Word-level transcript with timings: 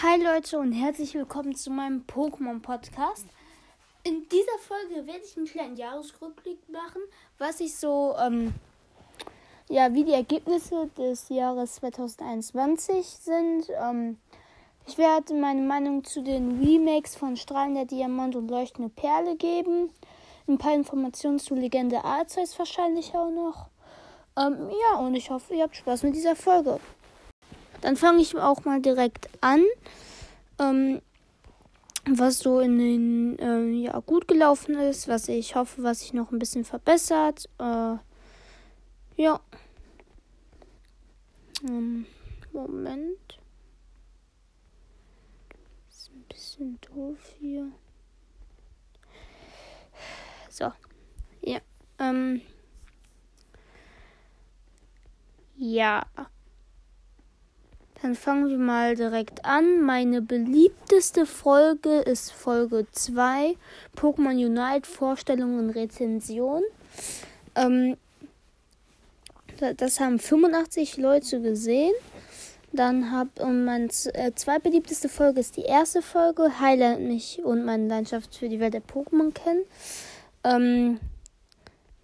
Hi 0.00 0.16
Leute 0.22 0.60
und 0.60 0.70
herzlich 0.70 1.14
willkommen 1.14 1.56
zu 1.56 1.72
meinem 1.72 2.04
Pokémon 2.06 2.62
Podcast. 2.62 3.26
In 4.04 4.28
dieser 4.28 4.58
Folge 4.60 5.08
werde 5.08 5.24
ich 5.24 5.36
einen 5.36 5.46
kleinen 5.46 5.76
Jahresrückblick 5.76 6.68
machen, 6.68 7.02
was 7.38 7.58
ich 7.58 7.74
so, 7.74 8.14
ähm, 8.16 8.54
ja, 9.68 9.92
wie 9.94 10.04
die 10.04 10.12
Ergebnisse 10.12 10.88
des 10.96 11.28
Jahres 11.30 11.74
2021 11.76 13.06
sind. 13.08 13.70
Ähm, 13.70 14.18
ich 14.86 14.98
werde 14.98 15.34
meine 15.34 15.62
Meinung 15.62 16.04
zu 16.04 16.22
den 16.22 16.62
Remakes 16.62 17.16
von 17.16 17.36
Strahlender 17.36 17.84
Diamant 17.84 18.36
und 18.36 18.48
Leuchtende 18.48 18.90
Perle 18.90 19.34
geben. 19.34 19.90
Ein 20.46 20.58
paar 20.58 20.74
Informationen 20.74 21.40
zu 21.40 21.56
Legende 21.56 22.04
Arceus 22.04 22.56
wahrscheinlich 22.56 23.16
auch 23.16 23.32
noch. 23.32 23.66
Ähm, 24.36 24.70
ja, 24.80 25.00
und 25.00 25.16
ich 25.16 25.30
hoffe, 25.30 25.54
ihr 25.54 25.64
habt 25.64 25.74
Spaß 25.74 26.04
mit 26.04 26.14
dieser 26.14 26.36
Folge. 26.36 26.78
Dann 27.80 27.96
fange 27.96 28.20
ich 28.22 28.36
auch 28.36 28.64
mal 28.64 28.80
direkt 28.80 29.28
an. 29.40 29.62
Ähm, 30.58 31.00
was 32.10 32.38
so 32.38 32.60
in 32.60 32.78
den 32.78 33.38
äh, 33.38 33.84
ja 33.84 33.98
gut 34.00 34.28
gelaufen 34.28 34.76
ist, 34.78 35.08
was 35.08 35.28
ich 35.28 35.54
hoffe, 35.54 35.82
was 35.82 36.00
sich 36.00 36.12
noch 36.12 36.32
ein 36.32 36.38
bisschen 36.38 36.64
verbessert. 36.64 37.48
Äh, 37.58 37.96
ja. 39.16 39.40
Ähm, 41.62 42.06
Moment. 42.52 43.38
Ist 45.90 46.10
ein 46.10 46.24
bisschen 46.28 46.80
doof 46.80 47.18
hier. 47.38 47.70
So. 50.48 50.72
Ja. 51.42 51.60
Ähm. 51.98 52.40
Ja. 55.56 56.06
Dann 58.02 58.14
fangen 58.14 58.48
wir 58.48 58.58
mal 58.58 58.94
direkt 58.94 59.44
an. 59.44 59.82
Meine 59.82 60.22
beliebteste 60.22 61.26
Folge 61.26 61.98
ist 61.98 62.30
Folge 62.30 62.86
2, 62.92 63.56
Pokémon 63.96 64.30
Unite, 64.30 64.88
Vorstellung 64.88 65.58
und 65.58 65.70
Rezension. 65.70 66.62
Ähm, 67.56 67.96
das 69.76 69.98
haben 69.98 70.20
85 70.20 70.96
Leute 70.98 71.40
gesehen. 71.40 71.92
Dann 72.72 73.10
habe 73.10 73.30
und 73.42 73.64
meine 73.64 73.88
äh, 74.12 74.32
zweitbeliebteste 74.34 75.08
Folge 75.08 75.40
ist 75.40 75.56
die 75.56 75.62
erste 75.62 76.02
Folge, 76.02 76.60
Highlight 76.60 77.00
mich 77.00 77.42
und 77.42 77.64
meine 77.64 77.88
Leidenschaft 77.88 78.34
für 78.34 78.48
die 78.48 78.60
Welt 78.60 78.74
der 78.74 78.82
Pokémon 78.82 79.32
kennen. 79.32 79.64
Ähm, 80.44 81.00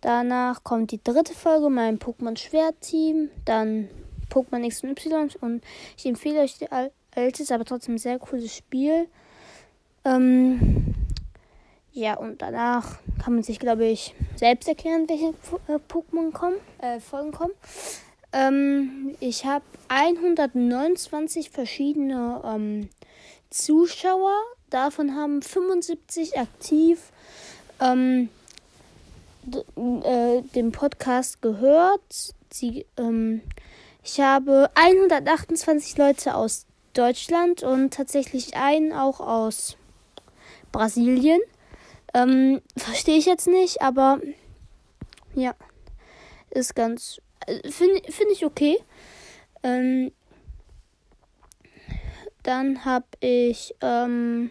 danach 0.01 0.65
kommt 0.65 0.91
die 0.91 1.05
dritte 1.05 1.35
Folge, 1.35 1.69
mein 1.69 1.99
Pokémon 1.99 2.37
Schwert 2.37 2.81
Team. 2.81 3.29
Dann 3.45 3.89
Pokémon 4.35 4.65
X 4.65 4.83
und 4.83 4.91
Y 4.91 5.31
und 5.41 5.63
ich 5.97 6.07
empfehle 6.07 6.41
euch 6.41 6.57
ein 6.71 6.91
altes, 7.15 7.53
aber 7.53 7.65
trotzdem 7.65 7.99
sehr 7.99 8.19
cooles 8.19 8.57
Spiel. 8.57 9.07
Ähm, 10.05 10.95
ja, 11.93 12.15
und 12.15 12.43
danach 12.43 12.99
kann 13.23 13.35
man 13.35 13.45
sich, 13.45 13.61
glaube 13.61 13.87
ich, 13.87 14.15
selbst 14.35 14.69
erklären, 14.69 15.09
welche 15.09 15.29
äh, 15.69 15.79
Pokémon 15.89 16.33
kommen, 16.33 16.57
äh, 16.79 16.99
Folgen 16.99 17.31
kommen. 17.31 17.53
Ähm, 18.33 19.15
ich 19.21 19.47
habe 19.47 19.65
129 19.89 21.51
verschiedene 21.51 22.43
ähm, 22.45 22.89
Zuschauer. 23.51 24.35
Davon 24.71 25.15
haben 25.15 25.41
75 25.41 26.37
aktiv 26.37 27.13
ähm, 27.81 28.29
äh, 29.77 30.43
den 30.55 30.73
Podcast 30.73 31.41
gehört. 31.43 32.35
Sie, 32.51 32.87
ähm, 32.97 33.43
ich 34.05 34.21
habe 34.21 34.71
128 34.75 35.97
Leute 35.97 36.35
aus 36.35 36.67
Deutschland 36.93 37.63
und 37.63 37.93
tatsächlich 37.95 38.55
einen 38.55 38.93
auch 38.93 39.19
aus 39.19 39.77
Brasilien. 40.71 41.41
Ähm, 42.13 42.61
Verstehe 42.77 43.17
ich 43.17 43.27
jetzt 43.27 43.49
nicht, 43.49 43.81
aber 43.83 44.21
ja, 45.35 45.55
ist 46.51 46.77
ganz, 46.77 47.21
äh, 47.47 47.71
finde 47.71 48.01
find 48.13 48.31
ich 48.31 48.45
okay. 48.45 48.79
Ähm, 49.63 50.13
dann 52.43 52.85
habe 52.85 53.07
ich, 53.21 53.75
ähm, 53.81 54.51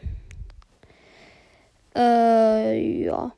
äh, 1.96 3.04
ja, 3.04 3.34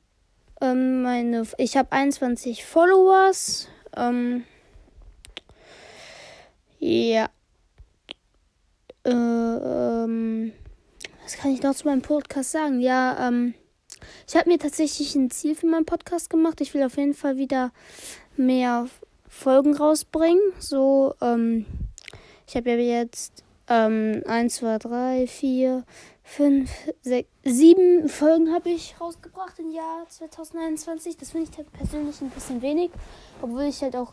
ähm, 0.61 1.03
meine, 1.03 1.43
ich 1.57 1.75
habe 1.75 1.91
21 1.91 2.63
Followers. 2.63 3.67
Ähm, 3.97 4.45
ja. 6.85 7.29
Äh, 9.03 9.09
ähm, 9.09 10.53
was 11.23 11.37
kann 11.37 11.51
ich 11.51 11.63
noch 11.63 11.75
zu 11.75 11.87
meinem 11.87 12.01
Podcast 12.03 12.51
sagen? 12.51 12.79
Ja, 12.79 13.27
ähm, 13.27 13.55
ich 14.27 14.35
habe 14.35 14.49
mir 14.49 14.59
tatsächlich 14.59 15.15
ein 15.15 15.31
Ziel 15.31 15.55
für 15.55 15.65
meinen 15.65 15.85
Podcast 15.85 16.29
gemacht. 16.29 16.61
Ich 16.61 16.73
will 16.73 16.83
auf 16.83 16.97
jeden 16.97 17.15
Fall 17.15 17.37
wieder 17.37 17.71
mehr 18.37 18.87
Folgen 19.27 19.75
rausbringen. 19.75 20.41
So, 20.59 21.15
ähm, 21.21 21.65
ich 22.47 22.55
habe 22.55 22.69
ja 22.69 22.99
jetzt 22.99 23.43
ähm, 23.67 24.21
1, 24.27 24.55
2, 24.55 24.77
3, 24.77 25.27
4, 25.27 25.83
5, 26.27 26.91
6, 27.03 27.29
7 27.45 28.09
Folgen 28.09 28.51
habe 28.53 28.71
ich 28.71 28.99
rausgebracht 28.99 29.57
im 29.59 29.71
Jahr 29.71 30.05
2021. 30.09 31.15
Das 31.17 31.31
finde 31.31 31.49
ich 31.49 31.55
persönlich 31.71 32.19
ein 32.19 32.31
bisschen 32.31 32.61
wenig, 32.61 32.91
obwohl 33.41 33.63
ich 33.63 33.81
halt 33.81 33.95
auch 33.95 34.11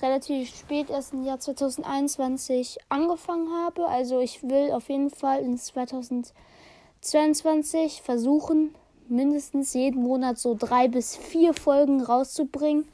relativ 0.00 0.56
spät 0.56 0.88
erst 0.88 1.12
im 1.12 1.24
Jahr 1.24 1.38
2021 1.40 2.78
angefangen 2.88 3.52
habe. 3.52 3.86
Also 3.86 4.18
ich 4.20 4.42
will 4.44 4.72
auf 4.72 4.88
jeden 4.88 5.10
Fall 5.10 5.42
in 5.42 5.58
2022 5.58 8.00
versuchen, 8.02 8.74
mindestens 9.08 9.74
jeden 9.74 10.02
Monat 10.02 10.38
so 10.38 10.56
drei 10.58 10.88
bis 10.88 11.16
vier 11.16 11.52
Folgen 11.52 12.00
rauszubringen. 12.00 12.88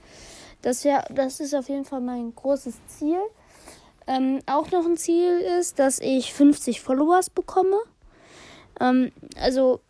Das, 0.62 0.84
wär, 0.84 1.04
das 1.14 1.38
ist 1.38 1.54
auf 1.54 1.68
jeden 1.68 1.84
Fall 1.84 2.00
mein 2.00 2.34
großes 2.34 2.74
Ziel. 2.88 3.20
Ähm, 4.06 4.40
auch 4.46 4.70
noch 4.70 4.86
ein 4.86 4.96
Ziel 4.96 5.38
ist, 5.60 5.78
dass 5.78 6.00
ich 6.00 6.32
50 6.32 6.80
Followers 6.80 7.28
bekomme. 7.30 7.76
Ähm, 8.80 9.12
also 9.40 9.80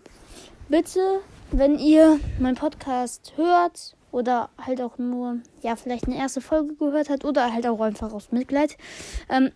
bitte, 0.69 1.21
wenn 1.51 1.79
ihr 1.79 2.19
meinen 2.39 2.57
Podcast 2.57 3.33
hört 3.37 3.97
oder 4.13 4.51
halt 4.59 4.81
auch 4.81 4.99
nur, 4.99 5.39
ja, 5.63 5.77
vielleicht 5.77 6.07
eine 6.07 6.17
erste 6.17 6.41
Folge 6.41 6.75
gehört 6.75 7.09
hat 7.09 7.25
oder 7.25 7.53
halt 7.53 7.67
auch 7.67 7.81
einfach 7.81 8.13
aus 8.13 8.33
Mitleid, 8.33 8.77
ähm, 9.29 9.51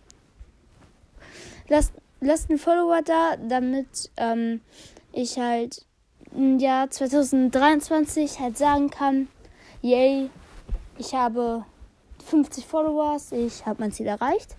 lasst, 1.67 1.93
lasst 2.21 2.49
einen 2.49 2.59
Follower 2.59 3.01
da, 3.03 3.37
damit 3.37 4.11
ähm, 4.17 4.61
ich 5.13 5.37
halt 5.37 5.85
im 6.35 6.59
Jahr 6.59 6.89
2023 6.89 8.39
halt 8.39 8.57
sagen 8.57 8.89
kann, 8.89 9.27
yay, 9.81 10.29
ich 10.97 11.13
habe 11.13 11.65
50 12.25 12.65
Followers, 12.65 13.31
ich 13.31 13.65
habe 13.65 13.81
mein 13.81 13.91
Ziel 13.91 14.07
erreicht. 14.07 14.55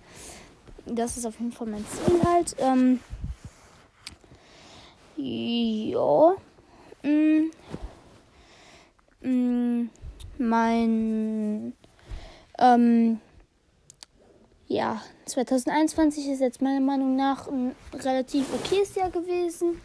Das 0.85 1.15
ist 1.15 1.25
auf 1.25 1.39
jeden 1.39 1.51
Fall 1.51 1.67
mein 1.67 1.85
Ziel 1.85 2.21
halt. 2.25 2.55
Ähm, 2.59 2.99
ja. 5.21 6.35
Mm, 7.03 7.51
mm, 9.21 9.89
mein 10.37 11.73
ähm, 12.57 13.19
ja, 14.67 15.01
2021 15.25 16.29
ist 16.29 16.39
jetzt 16.39 16.61
meiner 16.61 16.79
Meinung 16.79 17.15
nach 17.15 17.47
ein 17.47 17.75
relativ 17.93 18.45
okayes 18.53 18.95
Jahr 18.95 19.09
gewesen. 19.09 19.81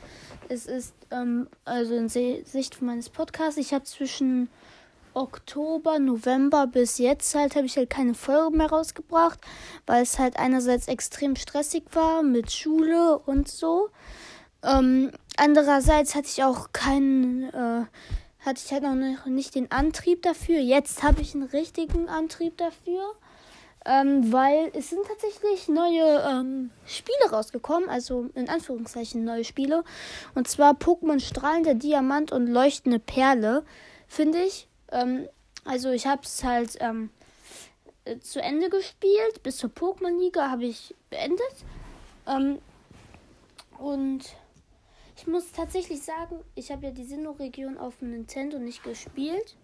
Es 0.49 0.67
ist 0.67 0.95
ähm, 1.11 1.49
also 1.65 1.95
in 1.95 2.09
Sicht 2.09 2.81
meines 2.83 3.09
Podcasts. 3.09 3.59
Ich 3.59 3.75
habe 3.75 3.85
zwischen 3.85 4.49
Oktober, 5.13 5.99
November 5.99 6.67
bis 6.67 6.99
jetzt 6.99 7.35
halt 7.35 7.57
habe 7.57 7.67
ich 7.67 7.77
halt 7.77 7.91
keine 7.91 8.15
Folge 8.15 8.57
mehr 8.57 8.69
rausgebracht, 8.69 9.41
weil 9.87 10.03
es 10.03 10.19
halt 10.19 10.39
einerseits 10.39 10.89
extrem 10.89 11.35
stressig 11.37 11.85
war 11.93 12.23
mit 12.23 12.53
Schule 12.53 13.19
und 13.19 13.49
so. 13.49 13.89
Ähm, 14.67 15.13
andererseits 15.37 16.15
hatte 16.15 16.29
ich 16.29 16.43
auch 16.43 16.73
keinen, 16.73 17.45
äh, 17.45 17.85
hatte 18.45 18.63
ich 18.65 18.73
halt 18.73 18.83
noch 18.83 19.27
nicht 19.27 19.55
den 19.55 19.71
Antrieb 19.71 20.23
dafür. 20.23 20.59
Jetzt 20.59 21.03
habe 21.03 21.21
ich 21.21 21.35
einen 21.35 21.45
richtigen 21.45 22.09
Antrieb 22.09 22.57
dafür. 22.59 23.15
Ähm, 23.89 24.33
weil 24.33 24.73
es 24.75 24.91
sind 24.91 25.07
tatsächlich 25.07 25.69
neue 25.69 26.21
ähm, 26.29 26.71
Spiele 26.87 27.31
rausgekommen, 27.31 27.89
also 27.89 28.27
in 28.35 28.49
Anführungszeichen 28.49 29.23
neue 29.23 29.45
Spiele. 29.45 29.85
Und 30.35 30.49
zwar 30.49 30.73
Pokémon 30.73 31.21
Strahlender 31.21 31.75
Diamant 31.75 32.33
und 32.33 32.49
Leuchtende 32.49 32.99
Perle. 32.99 33.65
Finde 34.09 34.43
ich 34.43 34.67
ähm, 34.91 35.29
also 35.67 35.91
ich 35.91 36.07
habe 36.07 36.23
es 36.23 36.45
halt 36.45 36.77
ähm, 36.81 37.11
äh, 38.05 38.19
zu 38.21 38.41
Ende 38.41 38.71
gespielt. 38.71 39.43
Bis 39.43 39.57
zur 39.59 39.71
Pokémon-Liga 39.71 40.51
habe 40.51 40.65
ich 40.65 40.95
beendet. 41.11 41.65
Ähm, 42.27 42.59
und 43.79 44.23
ich 45.27 45.33
muss 45.33 45.51
tatsächlich 45.51 46.03
sagen, 46.03 46.39
ich 46.55 46.71
habe 46.71 46.87
ja 46.87 46.93
die 46.93 47.03
Sinnoh-Region 47.03 47.79
auf 47.79 47.99
dem 47.99 48.13
Nintendo 48.13 48.61
nicht 48.61 48.85
gespielt. 48.85 49.57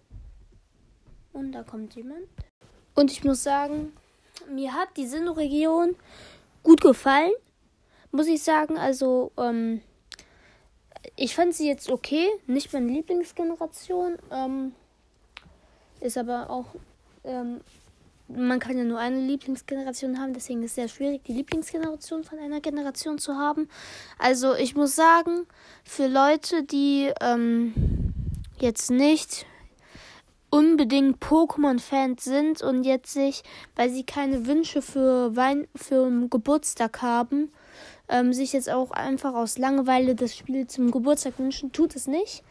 Und 1.31 1.53
da 1.53 1.63
kommt 1.63 1.95
jemand. 1.95 2.27
Und 2.95 3.09
ich 3.13 3.23
muss 3.23 3.43
sagen, 3.43 3.93
mir 4.49 4.73
hat 4.73 4.89
die 4.97 5.07
Sinnoh-Region 5.07 5.95
gut 6.63 6.81
gefallen. 6.81 7.31
muss 8.11 8.27
ich 8.27 8.43
sagen, 8.43 8.77
also 8.77 9.31
ähm, 9.37 9.81
ich 11.15 11.33
fand 11.33 11.55
sie 11.55 11.69
jetzt 11.69 11.89
okay, 11.89 12.27
nicht 12.45 12.73
meine 12.73 12.91
Lieblingsgeneration, 12.91 14.17
ähm, 14.31 14.73
ist 16.01 16.17
aber 16.17 16.49
auch, 16.49 16.75
ähm, 17.23 17.61
man 18.27 18.59
kann 18.59 18.77
ja 18.77 18.83
nur 18.83 18.99
eine 18.99 19.19
Lieblingsgeneration 19.19 20.19
haben, 20.19 20.33
deswegen 20.33 20.63
ist 20.63 20.71
es 20.71 20.75
sehr 20.75 20.87
schwierig, 20.87 21.23
die 21.25 21.33
Lieblingsgeneration 21.33 22.23
von 22.23 22.39
einer 22.39 22.61
Generation 22.61 23.17
zu 23.17 23.35
haben. 23.35 23.69
Also 24.17 24.55
ich 24.55 24.75
muss 24.75 24.95
sagen, 24.95 25.45
für 25.83 26.07
Leute, 26.07 26.63
die 26.63 27.11
ähm, 27.21 27.73
jetzt 28.59 28.89
nicht 28.89 29.45
unbedingt 30.49 31.19
Pokémon-Fans 31.19 32.23
sind 32.23 32.61
und 32.61 32.83
jetzt 32.83 33.11
sich, 33.11 33.43
weil 33.75 33.89
sie 33.89 34.03
keine 34.03 34.45
Wünsche 34.45 34.81
für 34.81 35.35
Wein 35.35 35.67
für 35.75 36.09
Geburtstag 36.29 37.01
haben, 37.01 37.51
ähm, 38.07 38.33
sich 38.33 38.53
jetzt 38.53 38.69
auch 38.69 38.91
einfach 38.91 39.33
aus 39.33 39.57
Langeweile 39.57 40.13
das 40.13 40.35
Spiel 40.35 40.67
zum 40.67 40.91
Geburtstag 40.91 41.39
wünschen, 41.39 41.71
tut 41.71 41.95
es 41.95 42.05
nicht. 42.05 42.43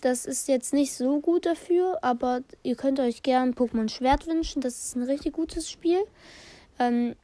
Das 0.00 0.26
ist 0.26 0.48
jetzt 0.48 0.72
nicht 0.72 0.92
so 0.92 1.20
gut 1.20 1.46
dafür, 1.46 1.98
aber 2.02 2.42
ihr 2.62 2.76
könnt 2.76 3.00
euch 3.00 3.22
gern 3.22 3.54
Pokémon 3.54 3.88
Schwert 3.88 4.26
wünschen. 4.26 4.60
Das 4.62 4.78
ist 4.78 4.96
ein 4.96 5.02
richtig 5.02 5.32
gutes 5.32 5.70
Spiel. 5.70 5.98
Ähm, 6.78 7.16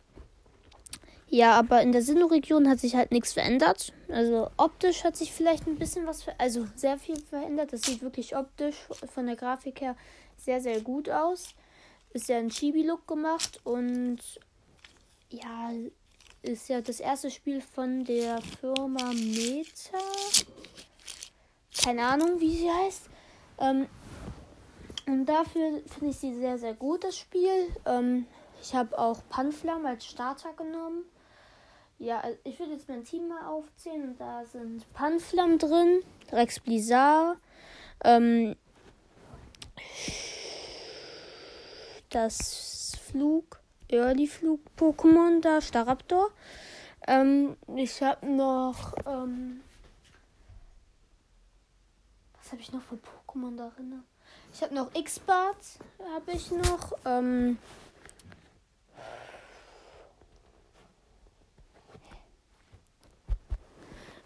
ja, 1.28 1.58
aber 1.58 1.82
in 1.82 1.92
der 1.92 2.02
Sinnoh-Region 2.02 2.68
hat 2.68 2.80
sich 2.80 2.94
halt 2.94 3.10
nichts 3.10 3.32
verändert. 3.32 3.92
Also 4.08 4.50
optisch 4.56 5.04
hat 5.04 5.16
sich 5.16 5.32
vielleicht 5.32 5.66
ein 5.66 5.78
bisschen 5.78 6.06
was, 6.06 6.26
also 6.38 6.66
sehr 6.76 6.98
viel 6.98 7.18
verändert. 7.18 7.72
Das 7.72 7.82
sieht 7.82 8.02
wirklich 8.02 8.36
optisch 8.36 8.76
von 9.12 9.26
der 9.26 9.36
Grafik 9.36 9.80
her 9.80 9.96
sehr, 10.36 10.60
sehr 10.60 10.80
gut 10.80 11.10
aus. 11.10 11.54
Ist 12.12 12.28
ja 12.28 12.38
ein 12.38 12.50
Chibi-Look 12.50 13.08
gemacht 13.08 13.60
und 13.64 14.18
ja, 15.30 15.72
ist 16.42 16.68
ja 16.68 16.80
das 16.80 17.00
erste 17.00 17.30
Spiel 17.30 17.60
von 17.60 18.04
der 18.04 18.40
Firma 18.60 19.12
Meta. 19.12 19.98
Keine 21.84 22.06
Ahnung, 22.06 22.40
wie 22.40 22.56
sie 22.56 22.70
heißt. 22.70 23.10
Ähm, 23.58 23.86
und 25.06 25.26
dafür 25.26 25.82
finde 25.86 26.10
ich 26.10 26.16
sie 26.16 26.34
sehr, 26.34 26.56
sehr 26.56 26.72
gut, 26.72 27.04
das 27.04 27.18
Spiel. 27.18 27.68
Ähm, 27.84 28.26
ich 28.62 28.74
habe 28.74 28.98
auch 28.98 29.20
Panflam 29.28 29.84
als 29.84 30.06
Starter 30.06 30.54
genommen. 30.54 31.04
Ja, 31.98 32.20
also 32.20 32.38
ich 32.44 32.58
würde 32.58 32.72
jetzt 32.72 32.88
mein 32.88 33.04
Team 33.04 33.28
mal 33.28 33.46
aufzählen. 33.46 34.02
Und 34.02 34.18
da 34.18 34.46
sind 34.46 34.90
Panflam 34.94 35.58
drin, 35.58 36.00
Rex 36.32 36.58
Blizzard, 36.58 37.36
ähm, 38.02 38.56
das 42.08 42.96
Flug, 43.10 43.60
Early 43.88 44.26
Flug 44.26 44.60
Pokémon 44.78 45.42
da, 45.42 45.60
Staraptor. 45.60 46.30
Ähm, 47.06 47.58
ich 47.76 48.02
habe 48.02 48.26
noch, 48.26 48.94
ähm, 49.06 49.60
was 52.44 52.52
habe 52.52 52.60
ich 52.60 52.72
noch 52.72 52.82
für 52.82 52.96
Pokémon 52.96 53.56
darin? 53.56 54.02
Ich 54.52 54.62
habe 54.62 54.74
noch 54.74 54.94
X-Bart, 54.94 55.56
habe 56.14 56.32
ich 56.32 56.50
noch, 56.50 56.92
ähm, 57.06 57.58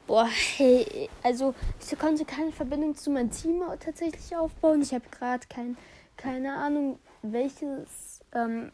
Boah, 0.09 0.27
hey, 0.27 1.11
also 1.23 1.55
ich 1.81 1.99
konnte 1.99 2.25
keine 2.25 2.51
Verbindung 2.51 2.97
zu 2.97 3.11
meinem 3.11 3.31
Team 3.31 3.63
tatsächlich 3.79 4.35
aufbauen. 4.35 4.81
Ich 4.81 4.95
habe 4.95 5.05
gerade 5.11 5.47
kein, 5.49 5.77
keine 6.17 6.57
Ahnung, 6.57 6.99
welches 7.21 8.23
ähm, 8.33 8.73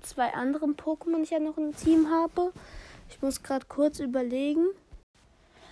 zwei 0.00 0.32
anderen 0.34 0.76
Pokémon 0.76 1.20
ich 1.20 1.30
ja 1.30 1.40
noch 1.40 1.58
im 1.58 1.74
Team 1.74 2.08
habe. 2.08 2.52
Ich 3.10 3.20
muss 3.20 3.42
gerade 3.42 3.66
kurz 3.66 3.98
überlegen. 3.98 4.68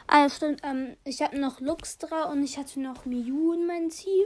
Ah, 0.08 0.20
ja, 0.20 0.28
stimmt. 0.30 0.60
Ähm, 0.62 0.96
ich 1.04 1.20
habe 1.20 1.38
noch 1.38 1.60
Luxtra 1.60 2.24
und 2.30 2.42
ich 2.44 2.58
hatte 2.58 2.80
noch 2.80 3.04
Mew 3.06 3.52
in 3.54 3.66
meinem 3.66 3.90
Team. 3.90 4.24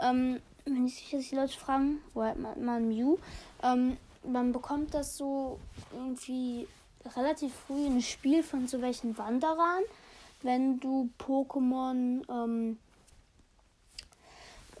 Ähm, 0.00 0.40
wenn 0.64 0.86
ich 0.86 1.10
dass 1.10 1.28
die 1.28 1.36
Leute 1.36 1.56
fragen, 1.56 2.02
wo 2.12 2.24
hat 2.24 2.38
man, 2.38 2.64
man 2.64 2.88
Mew? 2.88 3.18
Ähm, 3.62 3.96
man 4.24 4.52
bekommt 4.52 4.94
das 4.94 5.16
so 5.16 5.60
irgendwie 5.92 6.66
relativ 7.14 7.52
früh 7.54 7.86
ein 7.86 8.02
Spiel 8.02 8.42
von 8.42 8.66
so 8.66 8.82
welchen 8.82 9.16
Wanderern, 9.16 9.84
wenn 10.42 10.80
du 10.80 11.08
Pokémon 11.20 12.22
ähm, 12.28 12.78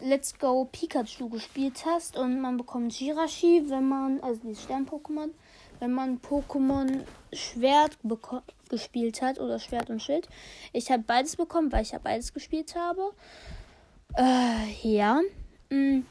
Let's 0.00 0.36
Go 0.38 0.68
Pikachu 0.70 1.28
gespielt 1.28 1.84
hast 1.86 2.16
und 2.16 2.40
man 2.40 2.56
bekommt 2.56 2.98
Jirachi, 2.98 3.64
wenn 3.68 3.88
man, 3.88 4.20
also 4.20 4.40
dieses 4.42 4.64
Stern-Pokémon, 4.64 5.30
wenn 5.78 5.92
man 5.92 6.20
Pokémon 6.20 7.04
Schwert 7.32 7.96
gespielt 8.68 9.22
hat 9.22 9.38
oder 9.38 9.58
Schwert 9.58 9.90
und 9.90 10.02
Schild. 10.02 10.28
Ich 10.72 10.90
habe 10.90 11.02
beides 11.06 11.36
bekommen, 11.36 11.72
weil 11.72 11.82
ich 11.82 11.92
ja 11.92 11.98
beides 11.98 12.32
gespielt 12.32 12.74
habe. 12.74 13.12
Äh, 14.16 14.72
ja. 14.82 15.20
Mm. 15.70 16.02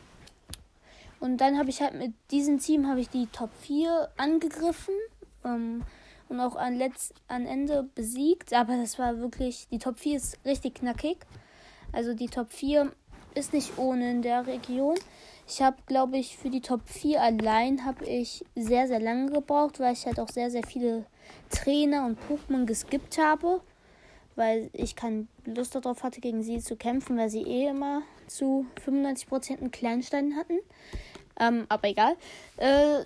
Und 1.19 1.37
dann 1.37 1.57
habe 1.57 1.69
ich 1.69 1.81
halt 1.81 1.95
mit 1.95 2.13
diesem 2.31 2.59
Team 2.59 2.87
habe 2.87 2.99
ich 2.99 3.09
die 3.09 3.27
Top 3.27 3.49
4 3.61 4.09
angegriffen. 4.17 4.93
Ähm, 5.43 5.83
und 6.27 6.39
auch 6.39 6.55
an, 6.55 6.75
Letz 6.75 7.13
an 7.27 7.45
Ende 7.45 7.83
besiegt. 7.95 8.53
Aber 8.53 8.77
das 8.77 8.97
war 8.99 9.19
wirklich, 9.19 9.67
die 9.69 9.79
Top 9.79 9.99
4 9.99 10.17
ist 10.17 10.39
richtig 10.45 10.75
knackig. 10.75 11.17
Also 11.91 12.13
die 12.13 12.27
Top 12.27 12.51
4 12.51 12.91
ist 13.35 13.53
nicht 13.53 13.77
ohne 13.77 14.09
in 14.11 14.21
der 14.21 14.47
Region. 14.47 14.95
Ich 15.47 15.61
habe, 15.61 15.77
glaube 15.85 16.17
ich, 16.17 16.37
für 16.37 16.49
die 16.49 16.61
Top 16.61 16.81
4 16.87 17.21
allein 17.21 17.85
habe 17.85 18.05
ich 18.05 18.43
sehr, 18.55 18.87
sehr 18.87 18.99
lange 18.99 19.31
gebraucht, 19.31 19.79
weil 19.79 19.93
ich 19.93 20.05
halt 20.05 20.19
auch 20.19 20.29
sehr, 20.29 20.49
sehr 20.49 20.63
viele 20.63 21.05
Trainer 21.50 22.06
und 22.06 22.18
Pokémon 22.30 22.66
geskippt 22.66 23.18
habe. 23.18 23.62
Weil 24.36 24.69
ich 24.74 24.95
keine 24.95 25.27
Lust 25.45 25.75
darauf 25.75 26.04
hatte, 26.04 26.19
gegen 26.19 26.44
sie 26.44 26.60
zu 26.60 26.75
kämpfen, 26.75 27.18
weil 27.18 27.30
sie 27.30 27.44
eh 27.44 27.69
immer 27.69 28.01
zu 28.27 28.66
95% 28.86 29.60
einen 29.60 29.72
Kleinstein 29.72 30.36
hatten. 30.36 30.60
Ähm, 31.39 31.66
aber 31.69 31.88
egal. 31.89 32.16
Äh, 32.57 33.04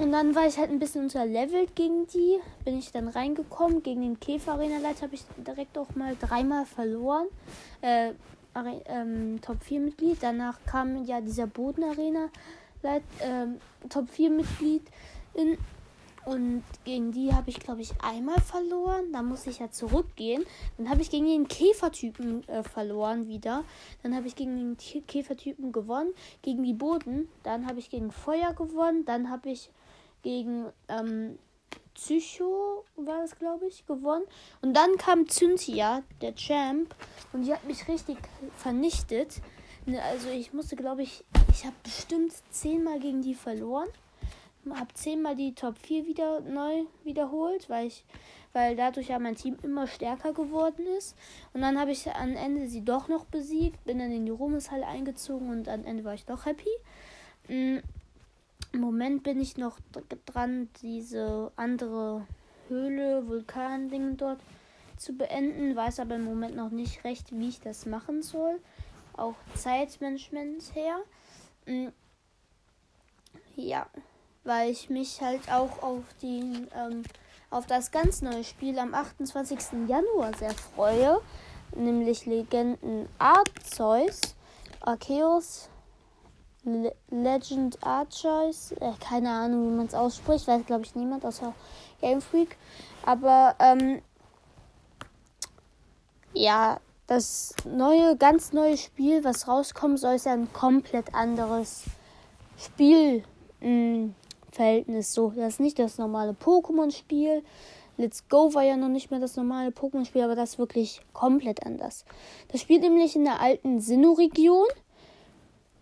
und 0.00 0.12
dann 0.12 0.34
war 0.34 0.46
ich 0.46 0.56
halt 0.58 0.70
ein 0.70 0.78
bisschen 0.78 1.04
unterlevelt 1.04 1.74
gegen 1.74 2.06
die. 2.08 2.38
Bin 2.64 2.78
ich 2.78 2.92
dann 2.92 3.08
reingekommen. 3.08 3.82
Gegen 3.82 4.02
den 4.02 4.20
Käfer-Arena-Leiter 4.20 5.02
habe 5.02 5.14
ich 5.14 5.24
direkt 5.36 5.76
auch 5.78 5.94
mal 5.94 6.16
dreimal 6.20 6.64
verloren. 6.64 7.26
Äh, 7.80 8.12
ähm, 8.86 9.40
Top 9.40 9.58
4-Mitglied. 9.68 10.18
Danach 10.20 10.58
kam 10.66 11.04
ja 11.04 11.20
dieser 11.20 11.46
Boden-Arena 11.46 12.28
ähm, 13.20 13.60
Top 13.88 14.06
4-Mitglied 14.16 14.82
in. 15.34 15.58
Und 16.24 16.62
gegen 16.84 17.10
die 17.10 17.34
habe 17.34 17.50
ich, 17.50 17.58
glaube 17.58 17.80
ich, 17.80 17.92
einmal 18.00 18.40
verloren. 18.40 19.12
Da 19.12 19.22
muss 19.22 19.46
ich 19.46 19.58
ja 19.58 19.70
zurückgehen. 19.70 20.44
Dann 20.78 20.88
habe 20.88 21.02
ich 21.02 21.10
gegen 21.10 21.26
den 21.26 21.48
Käfertypen 21.48 22.46
äh, 22.48 22.62
verloren 22.62 23.26
wieder. 23.26 23.64
Dann 24.02 24.14
habe 24.14 24.28
ich 24.28 24.36
gegen 24.36 24.76
den 24.76 25.04
Käfertypen 25.06 25.72
gewonnen. 25.72 26.12
Gegen 26.42 26.62
die 26.62 26.74
Boden. 26.74 27.28
Dann 27.42 27.66
habe 27.66 27.80
ich 27.80 27.90
gegen 27.90 28.12
Feuer 28.12 28.52
gewonnen. 28.52 29.04
Dann 29.04 29.30
habe 29.30 29.50
ich 29.50 29.70
gegen 30.22 30.66
ähm, 30.88 31.38
Psycho, 31.94 32.84
war 32.96 33.20
das, 33.20 33.36
glaube 33.36 33.66
ich, 33.66 33.84
gewonnen. 33.86 34.24
Und 34.60 34.74
dann 34.74 34.96
kam 34.98 35.28
Cynthia, 35.28 36.02
der 36.20 36.36
Champ. 36.36 36.94
Und 37.32 37.42
die 37.42 37.52
hat 37.52 37.64
mich 37.64 37.88
richtig 37.88 38.18
vernichtet. 38.56 39.40
Ne, 39.86 40.00
also 40.00 40.28
ich 40.28 40.52
musste, 40.52 40.76
glaube 40.76 41.02
ich, 41.02 41.24
ich 41.50 41.64
habe 41.64 41.74
bestimmt 41.82 42.32
zehnmal 42.50 43.00
gegen 43.00 43.22
die 43.22 43.34
verloren 43.34 43.88
habe 44.70 44.94
zehnmal 44.94 45.36
die 45.36 45.54
Top 45.54 45.76
4 45.78 46.06
wieder 46.06 46.40
neu 46.40 46.84
wiederholt, 47.04 47.68
weil 47.68 47.88
ich, 47.88 48.04
weil 48.52 48.76
dadurch 48.76 49.08
ja 49.08 49.18
mein 49.18 49.34
Team 49.34 49.56
immer 49.62 49.86
stärker 49.86 50.32
geworden 50.32 50.86
ist. 50.98 51.16
Und 51.52 51.62
dann 51.62 51.78
habe 51.78 51.90
ich 51.90 52.08
am 52.10 52.36
Ende 52.36 52.68
sie 52.68 52.84
doch 52.84 53.08
noch 53.08 53.24
besiegt, 53.24 53.84
bin 53.84 53.98
dann 53.98 54.12
in 54.12 54.24
die 54.24 54.32
Ruhmeshalle 54.32 54.86
eingezogen 54.86 55.50
und 55.50 55.68
am 55.68 55.84
Ende 55.84 56.04
war 56.04 56.14
ich 56.14 56.24
doch 56.24 56.46
happy. 56.46 56.70
Mm, 57.48 57.78
Im 58.72 58.80
Moment 58.80 59.24
bin 59.24 59.40
ich 59.40 59.56
noch 59.56 59.78
dran, 60.26 60.68
diese 60.80 61.50
andere 61.56 62.26
Höhle, 62.68 63.26
Vulkan-Ding 63.26 64.16
dort 64.16 64.40
zu 64.96 65.14
beenden, 65.14 65.74
weiß 65.74 65.98
aber 65.98 66.14
im 66.14 66.24
Moment 66.24 66.54
noch 66.54 66.70
nicht 66.70 67.02
recht, 67.02 67.32
wie 67.32 67.48
ich 67.48 67.60
das 67.60 67.86
machen 67.86 68.22
soll. 68.22 68.60
Auch 69.14 69.34
Zeitmanagement 69.56 70.74
her. 70.74 70.98
Mm, 71.66 71.88
ja 73.56 73.88
weil 74.44 74.70
ich 74.70 74.90
mich 74.90 75.20
halt 75.20 75.50
auch 75.50 75.82
auf 75.82 76.02
den 76.22 76.68
ähm, 76.74 77.02
auf 77.50 77.66
das 77.66 77.90
ganz 77.90 78.22
neue 78.22 78.44
Spiel 78.44 78.78
am 78.78 78.94
28. 78.94 79.58
Januar 79.86 80.34
sehr 80.38 80.52
freue, 80.52 81.20
nämlich 81.76 82.24
Legenden 82.26 83.08
Arceus, 83.18 84.20
Arceus, 84.80 85.68
Le 86.64 86.94
Legend 87.10 87.78
Arceus, 87.84 88.72
äh, 88.72 88.92
keine 89.00 89.30
Ahnung, 89.30 89.70
wie 89.70 89.76
man 89.76 89.86
es 89.86 89.94
ausspricht, 89.94 90.46
weiß 90.46 90.64
glaube 90.66 90.84
ich 90.84 90.94
niemand 90.94 91.24
außer 91.24 91.54
Game 92.00 92.20
Freak, 92.20 92.56
aber 93.04 93.54
ähm, 93.58 94.00
ja, 96.34 96.80
das 97.06 97.54
neue, 97.66 98.16
ganz 98.16 98.52
neue 98.52 98.76
Spiel, 98.76 99.22
was 99.24 99.46
rauskommen 99.46 99.96
soll, 99.96 100.14
ist 100.14 100.26
ein 100.26 100.52
komplett 100.52 101.14
anderes 101.14 101.84
Spiel. 102.56 103.24
Mm. 103.60 104.10
Verhältnis 104.52 105.12
so. 105.12 105.32
Das 105.34 105.54
ist 105.54 105.60
nicht 105.60 105.78
das 105.78 105.98
normale 105.98 106.32
Pokémon-Spiel. 106.32 107.42
Let's 107.96 108.28
Go 108.28 108.54
war 108.54 108.62
ja 108.62 108.76
noch 108.76 108.88
nicht 108.88 109.10
mehr 109.10 109.20
das 109.20 109.36
normale 109.36 109.70
Pokémon-Spiel, 109.70 110.22
aber 110.22 110.34
das 110.36 110.50
ist 110.50 110.58
wirklich 110.58 111.02
komplett 111.12 111.66
anders. 111.66 112.04
Das 112.48 112.60
spielt 112.60 112.82
nämlich 112.82 113.16
in 113.16 113.24
der 113.24 113.40
alten 113.40 113.80
Sinnoh-Region, 113.80 114.66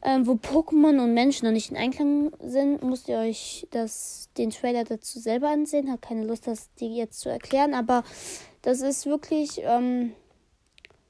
ähm, 0.03 0.27
wo 0.27 0.33
Pokémon 0.33 1.03
und 1.03 1.15
Menschen 1.15 1.47
noch 1.47 1.53
nicht 1.53 1.71
in 1.71 1.77
Einklang 1.77 2.33
sind. 2.41 2.83
Müsst 2.83 3.09
ihr 3.09 3.19
euch 3.19 3.67
das, 3.71 4.29
den 4.39 4.51
Trailer 4.51 4.85
dazu 4.85 5.19
selber 5.19 5.49
ansehen. 5.49 5.91
Hab 5.91 6.03
keine 6.03 6.25
Lust, 6.25 6.47
das 6.47 6.73
dir 6.75 6.89
jetzt 6.89 7.21
zu 7.21 7.29
erklären, 7.29 7.75
aber 7.75 8.03
das 8.63 8.81
ist 8.81 9.07
wirklich, 9.07 9.61
ähm, 9.63 10.13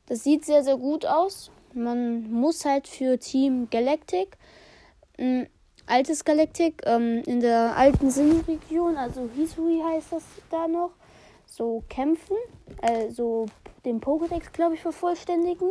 das 0.06 0.22
sieht 0.24 0.44
sehr, 0.44 0.64
sehr 0.64 0.76
gut 0.76 1.06
aus. 1.06 1.50
Man 1.72 2.30
muss 2.30 2.64
halt 2.64 2.88
für 2.88 3.18
Team 3.18 3.68
Galactic, 3.70 4.36
ein 5.18 5.48
altes 5.90 6.24
Galactic, 6.24 6.82
ähm, 6.86 7.22
in 7.26 7.40
der 7.40 7.76
alten 7.76 8.10
Sinnregion, 8.10 8.96
also 8.96 9.28
Hisui 9.36 9.82
heißt 9.84 10.12
das 10.12 10.22
da 10.50 10.68
noch, 10.68 10.92
so 11.46 11.82
kämpfen, 11.88 12.36
also 12.80 13.46
den 13.84 14.00
Pokédex, 14.00 14.52
glaube 14.52 14.76
ich, 14.76 14.82
vervollständigen, 14.82 15.68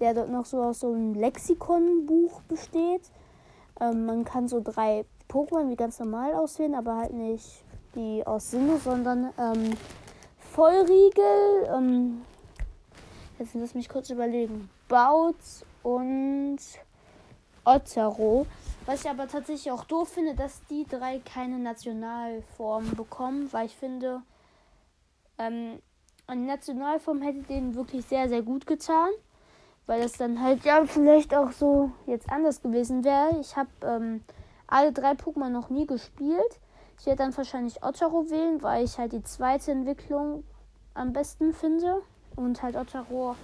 der 0.00 0.12
dort 0.12 0.30
noch 0.30 0.44
so 0.44 0.62
aus 0.62 0.80
so 0.80 0.92
einem 0.92 1.14
Lexikonbuch 1.14 2.42
besteht. 2.42 3.02
Ähm, 3.80 4.06
man 4.06 4.24
kann 4.24 4.48
so 4.48 4.60
drei 4.62 5.06
Pokémon 5.30 5.70
wie 5.70 5.76
ganz 5.76 5.98
normal 5.98 6.34
auswählen, 6.34 6.74
aber 6.74 6.96
halt 6.96 7.14
nicht 7.14 7.64
die 7.94 8.26
aus 8.26 8.50
Sinne, 8.50 8.78
sondern 8.78 9.32
ähm, 9.38 9.70
Vollriegel. 10.38 11.70
Ähm, 11.74 12.22
jetzt 13.38 13.54
lass 13.54 13.74
mich 13.74 13.88
kurz 13.88 14.10
überlegen. 14.10 14.68
Bautz 14.88 15.64
und 15.82 16.58
Otero. 17.64 18.46
Was 18.86 19.02
ich 19.02 19.10
aber 19.10 19.26
tatsächlich 19.28 19.72
auch 19.72 19.84
doof 19.84 20.10
finde, 20.10 20.34
dass 20.34 20.60
die 20.66 20.84
drei 20.86 21.18
keine 21.20 21.58
Nationalform 21.58 22.94
bekommen, 22.96 23.50
weil 23.52 23.66
ich 23.66 23.76
finde, 23.76 24.22
ähm, 25.38 25.80
eine 26.26 26.42
Nationalform 26.42 27.22
hätte 27.22 27.42
denen 27.42 27.74
wirklich 27.74 28.04
sehr, 28.04 28.28
sehr 28.28 28.42
gut 28.42 28.66
getan. 28.66 29.10
Weil 29.86 30.02
das 30.02 30.12
dann 30.12 30.40
halt 30.42 30.64
ja 30.64 30.84
vielleicht 30.86 31.34
auch 31.34 31.52
so 31.52 31.92
jetzt 32.06 32.30
anders 32.30 32.62
gewesen 32.62 33.04
wäre. 33.04 33.38
Ich 33.40 33.56
habe 33.56 33.68
ähm, 33.82 34.24
alle 34.66 34.92
drei 34.92 35.12
Pokémon 35.12 35.50
noch 35.50 35.68
nie 35.68 35.86
gespielt. 35.86 36.60
Ich 36.98 37.06
werde 37.06 37.18
dann 37.18 37.36
wahrscheinlich 37.36 37.82
Otaro 37.82 38.30
wählen, 38.30 38.62
weil 38.62 38.84
ich 38.84 38.98
halt 38.98 39.12
die 39.12 39.22
zweite 39.22 39.72
Entwicklung 39.72 40.44
am 40.94 41.12
besten 41.12 41.52
finde. 41.52 42.00
Und 42.36 42.62
halt 42.62 42.76
Otaro 42.76 43.36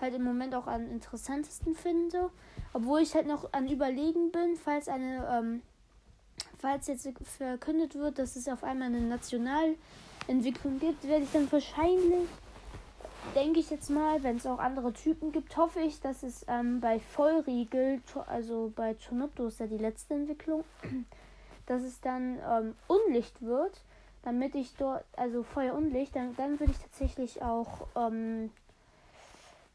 halt 0.00 0.14
im 0.14 0.24
Moment 0.24 0.54
auch 0.54 0.66
am 0.66 0.90
interessantesten 0.90 1.74
finde. 1.74 2.30
Obwohl 2.72 3.00
ich 3.00 3.14
halt 3.14 3.26
noch 3.26 3.52
an 3.52 3.68
Überlegen 3.68 4.30
bin, 4.30 4.56
falls 4.56 4.88
eine, 4.88 5.26
ähm, 5.30 5.62
falls 6.58 6.86
jetzt 6.86 7.08
verkündet 7.36 7.94
wird, 7.94 8.18
dass 8.18 8.36
es 8.36 8.48
auf 8.48 8.62
einmal 8.62 8.88
eine 8.88 9.00
Nationalentwicklung 9.00 10.78
gibt, 10.78 11.06
werde 11.06 11.24
ich 11.24 11.32
dann 11.32 11.50
wahrscheinlich, 11.50 12.28
denke 13.34 13.60
ich 13.60 13.70
jetzt 13.70 13.90
mal, 13.90 14.22
wenn 14.22 14.36
es 14.36 14.46
auch 14.46 14.58
andere 14.58 14.92
Typen 14.92 15.32
gibt, 15.32 15.56
hoffe 15.56 15.80
ich, 15.80 16.00
dass 16.00 16.22
es 16.22 16.44
ähm, 16.48 16.80
bei 16.80 17.00
Vollriegel, 17.00 18.00
also 18.26 18.72
bei 18.74 18.94
Chonopto 18.94 19.46
ist 19.46 19.60
ja 19.60 19.66
die 19.66 19.78
letzte 19.78 20.14
Entwicklung, 20.14 20.64
dass 21.66 21.82
es 21.82 22.00
dann 22.00 22.38
ähm, 22.48 22.74
Unlicht 22.86 23.42
wird, 23.42 23.82
damit 24.22 24.54
ich 24.54 24.74
dort, 24.76 25.04
also 25.16 25.42
Feuer 25.42 25.74
und 25.74 25.90
Licht, 25.92 26.14
dann, 26.14 26.36
dann 26.36 26.60
würde 26.60 26.72
ich 26.72 26.78
tatsächlich 26.78 27.42
auch, 27.42 27.86
ähm, 27.96 28.50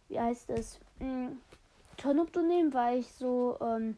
wie 0.10 0.20
heißt 0.20 0.50
es, 0.52 0.80
hm, 1.00 1.40
Tornupto 1.98 2.42
nehmen, 2.42 2.74
weil 2.74 3.00
ich 3.00 3.12
so 3.12 3.58
ähm, 3.62 3.98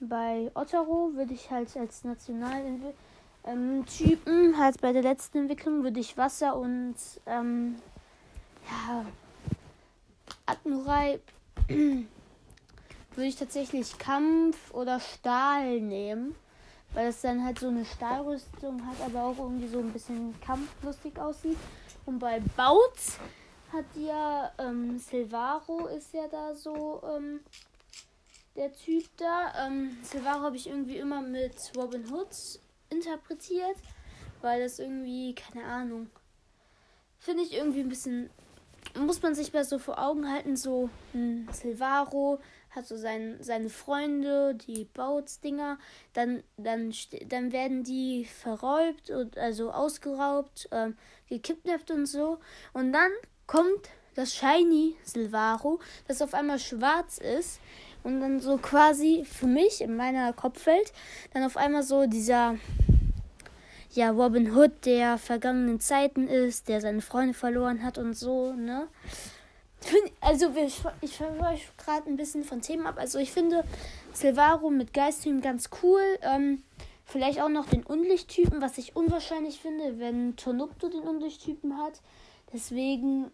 bei 0.00 0.50
Otero 0.54 1.12
würde 1.14 1.34
ich 1.34 1.50
halt 1.50 1.74
als 1.76 2.04
Nationaltypen, 2.04 2.94
ähm, 3.46 4.58
halt 4.58 4.80
bei 4.80 4.92
der 4.92 5.02
letzten 5.02 5.38
Entwicklung 5.38 5.82
würde 5.82 6.00
ich 6.00 6.16
Wasser 6.18 6.56
und 6.56 6.96
ähm, 7.26 7.76
ja, 8.68 9.04
Admiral 10.46 11.20
würde 11.68 12.08
ich 13.16 13.36
tatsächlich 13.36 13.98
Kampf 13.98 14.72
oder 14.74 15.00
Stahl 15.00 15.80
nehmen, 15.80 16.34
weil 16.92 17.08
es 17.08 17.22
dann 17.22 17.44
halt 17.44 17.58
so 17.58 17.68
eine 17.68 17.84
Stahlrüstung 17.84 18.86
hat, 18.86 18.96
aber 19.04 19.24
auch 19.24 19.38
irgendwie 19.38 19.68
so 19.68 19.78
ein 19.78 19.92
bisschen 19.92 20.34
kampflustig 20.40 21.18
aussieht. 21.18 21.58
Und 22.04 22.18
bei 22.18 22.40
Bautz 22.56 23.18
hat 23.72 23.84
ja 23.96 24.52
ähm, 24.58 24.98
Silvaro 24.98 25.86
ist 25.86 26.14
ja 26.14 26.28
da 26.28 26.54
so 26.54 27.02
ähm, 27.04 27.40
der 28.56 28.72
Typ 28.72 29.04
da. 29.16 29.66
Ähm, 29.66 29.96
Silvaro 30.02 30.42
habe 30.42 30.56
ich 30.56 30.68
irgendwie 30.68 30.96
immer 30.96 31.22
mit 31.22 31.72
Robin 31.76 32.10
Hood 32.12 32.28
interpretiert, 32.90 33.76
weil 34.42 34.62
das 34.62 34.78
irgendwie, 34.78 35.34
keine 35.34 35.64
Ahnung, 35.64 36.10
finde 37.18 37.42
ich 37.42 37.54
irgendwie 37.54 37.80
ein 37.80 37.88
bisschen, 37.88 38.30
muss 38.94 39.22
man 39.22 39.34
sich 39.34 39.52
besser 39.52 39.70
so 39.70 39.78
vor 39.78 39.98
Augen 39.98 40.30
halten, 40.30 40.56
so 40.56 40.88
hm, 41.12 41.48
Silvaro 41.52 42.38
hat 42.70 42.86
so 42.86 42.96
sein, 42.96 43.38
seine 43.40 43.70
Freunde, 43.70 44.54
die 44.54 44.84
Bautsdinger, 44.84 45.78
dann, 46.12 46.42
dann, 46.58 46.92
dann 47.26 47.50
werden 47.50 47.84
die 47.84 48.26
verräubt 48.26 49.10
und 49.10 49.38
also 49.38 49.72
ausgeraubt, 49.72 50.68
ähm, 50.72 50.96
gekidnappt 51.28 51.90
und 51.90 52.04
so. 52.04 52.38
Und 52.74 52.92
dann 52.92 53.10
kommt 53.46 53.90
das 54.14 54.34
Shiny 54.34 54.96
Silvaro, 55.04 55.78
das 56.08 56.22
auf 56.22 56.34
einmal 56.34 56.58
schwarz 56.58 57.18
ist 57.18 57.60
und 58.02 58.20
dann 58.20 58.40
so 58.40 58.56
quasi 58.56 59.24
für 59.24 59.46
mich 59.46 59.80
in 59.80 59.96
meiner 59.96 60.32
Kopfwelt 60.32 60.92
dann 61.32 61.44
auf 61.44 61.56
einmal 61.56 61.82
so 61.82 62.06
dieser 62.06 62.56
ja 63.92 64.10
Robin 64.10 64.54
Hood 64.54 64.84
der 64.84 65.18
vergangenen 65.18 65.80
Zeiten 65.80 66.28
ist, 66.28 66.68
der 66.68 66.80
seine 66.80 67.00
Freunde 67.00 67.34
verloren 67.34 67.82
hat 67.82 67.98
und 67.98 68.14
so, 68.14 68.52
ne? 68.52 68.88
Also 70.20 70.52
ich, 70.56 70.82
ich 71.00 71.20
euch 71.20 71.68
gerade 71.76 72.08
ein 72.08 72.16
bisschen 72.16 72.44
von 72.44 72.60
Themen 72.60 72.86
ab. 72.86 72.96
Also 72.98 73.18
ich 73.18 73.30
finde 73.30 73.64
Silvaro 74.12 74.70
mit 74.70 74.92
Geisttypen 74.92 75.40
ganz 75.40 75.70
cool. 75.82 76.02
Ähm, 76.22 76.62
vielleicht 77.04 77.40
auch 77.40 77.48
noch 77.48 77.66
den 77.66 77.84
Unlichttypen, 77.84 78.60
was 78.60 78.78
ich 78.78 78.96
unwahrscheinlich 78.96 79.60
finde, 79.60 79.98
wenn 79.98 80.34
Tornupto 80.36 80.88
den 80.88 81.02
Unlichttypen 81.02 81.76
hat. 81.78 82.00
Deswegen, 82.52 83.30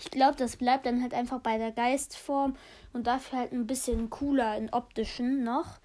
ich 0.00 0.10
glaube, 0.10 0.36
das 0.36 0.56
bleibt 0.56 0.86
dann 0.86 1.02
halt 1.02 1.12
einfach 1.12 1.40
bei 1.40 1.58
der 1.58 1.72
Geistform 1.72 2.56
und 2.94 3.06
dafür 3.06 3.40
halt 3.40 3.52
ein 3.52 3.66
bisschen 3.66 4.08
cooler 4.08 4.56
in 4.56 4.72
optischen 4.72 5.44
noch. 5.44 5.78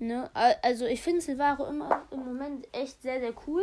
Ne? 0.00 0.28
Also 0.34 0.86
ich 0.86 1.00
finde 1.00 1.20
Silvaro 1.20 1.66
immer 1.66 2.02
im 2.10 2.24
Moment 2.24 2.66
echt 2.74 3.00
sehr, 3.00 3.20
sehr 3.20 3.32
cool. 3.46 3.62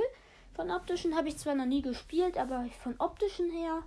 Von 0.55 0.71
optischen 0.71 1.17
habe 1.17 1.27
ich 1.27 1.37
zwar 1.37 1.55
noch 1.55 1.65
nie 1.65 1.81
gespielt, 1.81 2.37
aber 2.37 2.65
von 2.81 2.95
optischen 2.99 3.51
her 3.51 3.83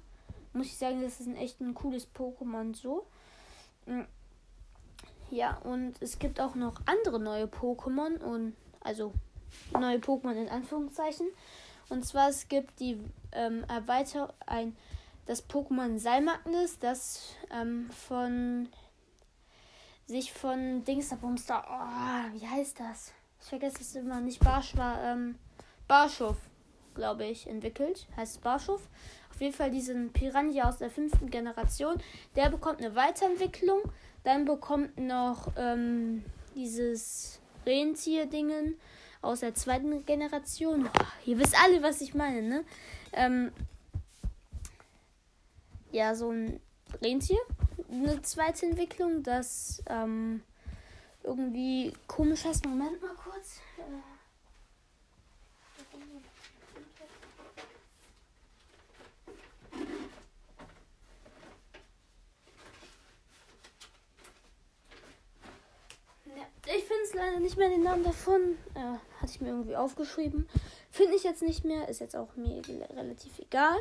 muss 0.52 0.66
ich 0.66 0.76
sagen, 0.76 1.00
das 1.00 1.20
ist 1.20 1.26
ein 1.26 1.36
echt 1.36 1.58
ein 1.60 1.74
cooles 1.74 2.06
Pokémon 2.14 2.74
so. 2.76 3.06
Mm. 3.86 4.02
Ja, 5.30 5.56
und 5.64 5.94
es 6.02 6.18
gibt 6.18 6.38
auch 6.38 6.54
noch 6.54 6.82
andere 6.84 7.18
neue 7.18 7.46
Pokémon 7.46 8.18
und 8.18 8.54
also 8.80 9.14
neue 9.72 9.98
Pokémon 9.98 10.34
in 10.34 10.50
Anführungszeichen. 10.50 11.28
Und 11.88 12.04
zwar 12.04 12.28
es 12.28 12.46
gibt 12.48 12.78
die 12.78 13.00
ähm, 13.32 13.64
Erweiterung, 13.68 14.28
ein, 14.46 14.76
das 15.30 15.49
Pokémon 15.49 15.96
Salmagnis, 15.96 16.80
das 16.80 17.37
ähm, 17.52 17.88
von 17.92 18.68
sich 20.06 20.32
von 20.32 20.82
Dingsabumster, 20.82 21.64
oh, 21.70 22.37
wie 22.37 22.49
heißt 22.49 22.80
das? 22.80 23.12
Ich 23.40 23.46
vergesse 23.46 23.80
es 23.80 23.94
immer 23.94 24.20
nicht, 24.20 24.42
Barsch 24.42 24.76
war, 24.76 25.00
ähm, 25.04 25.38
Barschow, 25.87 26.37
glaube 26.96 27.26
ich, 27.26 27.46
entwickelt. 27.46 28.08
Heißt 28.16 28.42
Barschow. 28.42 28.80
Auf 29.30 29.40
jeden 29.40 29.54
Fall 29.54 29.70
diesen 29.70 30.12
Piranha 30.12 30.68
aus 30.68 30.78
der 30.78 30.90
fünften 30.90 31.30
Generation. 31.30 32.02
Der 32.34 32.50
bekommt 32.50 32.80
eine 32.80 32.96
Weiterentwicklung. 32.96 33.82
Dann 34.25 34.44
bekommt 34.44 34.99
noch 34.99 35.52
ähm, 35.56 36.25
dieses 36.56 37.40
Rentier-Dingen 37.64 38.76
aus 39.22 39.40
der 39.40 39.54
zweiten 39.54 40.04
Generation. 40.04 40.87
Oh, 40.87 41.04
ihr 41.25 41.38
wisst 41.38 41.56
alle, 41.62 41.84
was 41.84 42.00
ich 42.00 42.14
meine, 42.14 42.42
ne? 42.42 42.64
Ähm, 43.12 43.52
ja, 45.92 46.14
so 46.14 46.30
ein 46.30 46.61
Rentier. 47.02 47.40
Eine 47.90 48.23
zweite 48.23 48.66
Entwicklung, 48.66 49.23
das 49.23 49.82
ähm, 49.88 50.42
irgendwie 51.23 51.92
komisch 52.06 52.44
heißt. 52.44 52.64
Moment 52.66 53.00
mal 53.02 53.14
kurz. 53.14 53.61
Äh, 53.78 53.82
Ich 66.76 66.85
finde 66.85 67.02
es 67.02 67.14
leider 67.14 67.40
nicht 67.40 67.56
mehr 67.56 67.68
den 67.68 67.82
Namen 67.82 68.04
davon. 68.04 68.56
Äh, 68.75 68.99
hatte 69.20 69.32
ich 69.32 69.40
mir 69.40 69.49
irgendwie 69.49 69.75
aufgeschrieben. 69.75 70.49
Finde 70.90 71.16
ich 71.16 71.25
jetzt 71.25 71.42
nicht 71.42 71.64
mehr. 71.64 71.88
Ist 71.88 72.00
jetzt 72.00 72.14
auch 72.14 72.37
mir 72.37 72.62
relativ 72.97 73.38
egal. 73.40 73.76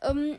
Ähm, 0.00 0.38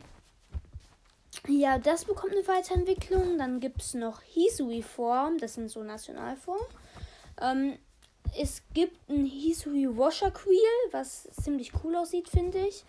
ja, 1.48 1.78
das 1.78 2.04
bekommt 2.04 2.32
eine 2.32 2.46
Weiterentwicklung. 2.46 3.38
Dann 3.38 3.60
gibt 3.60 3.82
es 3.82 3.94
noch 3.94 4.22
Hisui-Form. 4.22 5.38
Das 5.38 5.54
sind 5.54 5.70
so 5.70 5.82
Nationalformen. 5.82 6.66
Ähm, 7.40 7.78
es 8.38 8.62
gibt 8.74 9.08
ein 9.08 9.24
Hisui 9.24 9.86
Washer 9.96 10.30
Queel, 10.30 10.90
was 10.90 11.28
ziemlich 11.42 11.72
cool 11.82 11.96
aussieht, 11.96 12.28
finde 12.28 12.58
ich. 12.58 12.84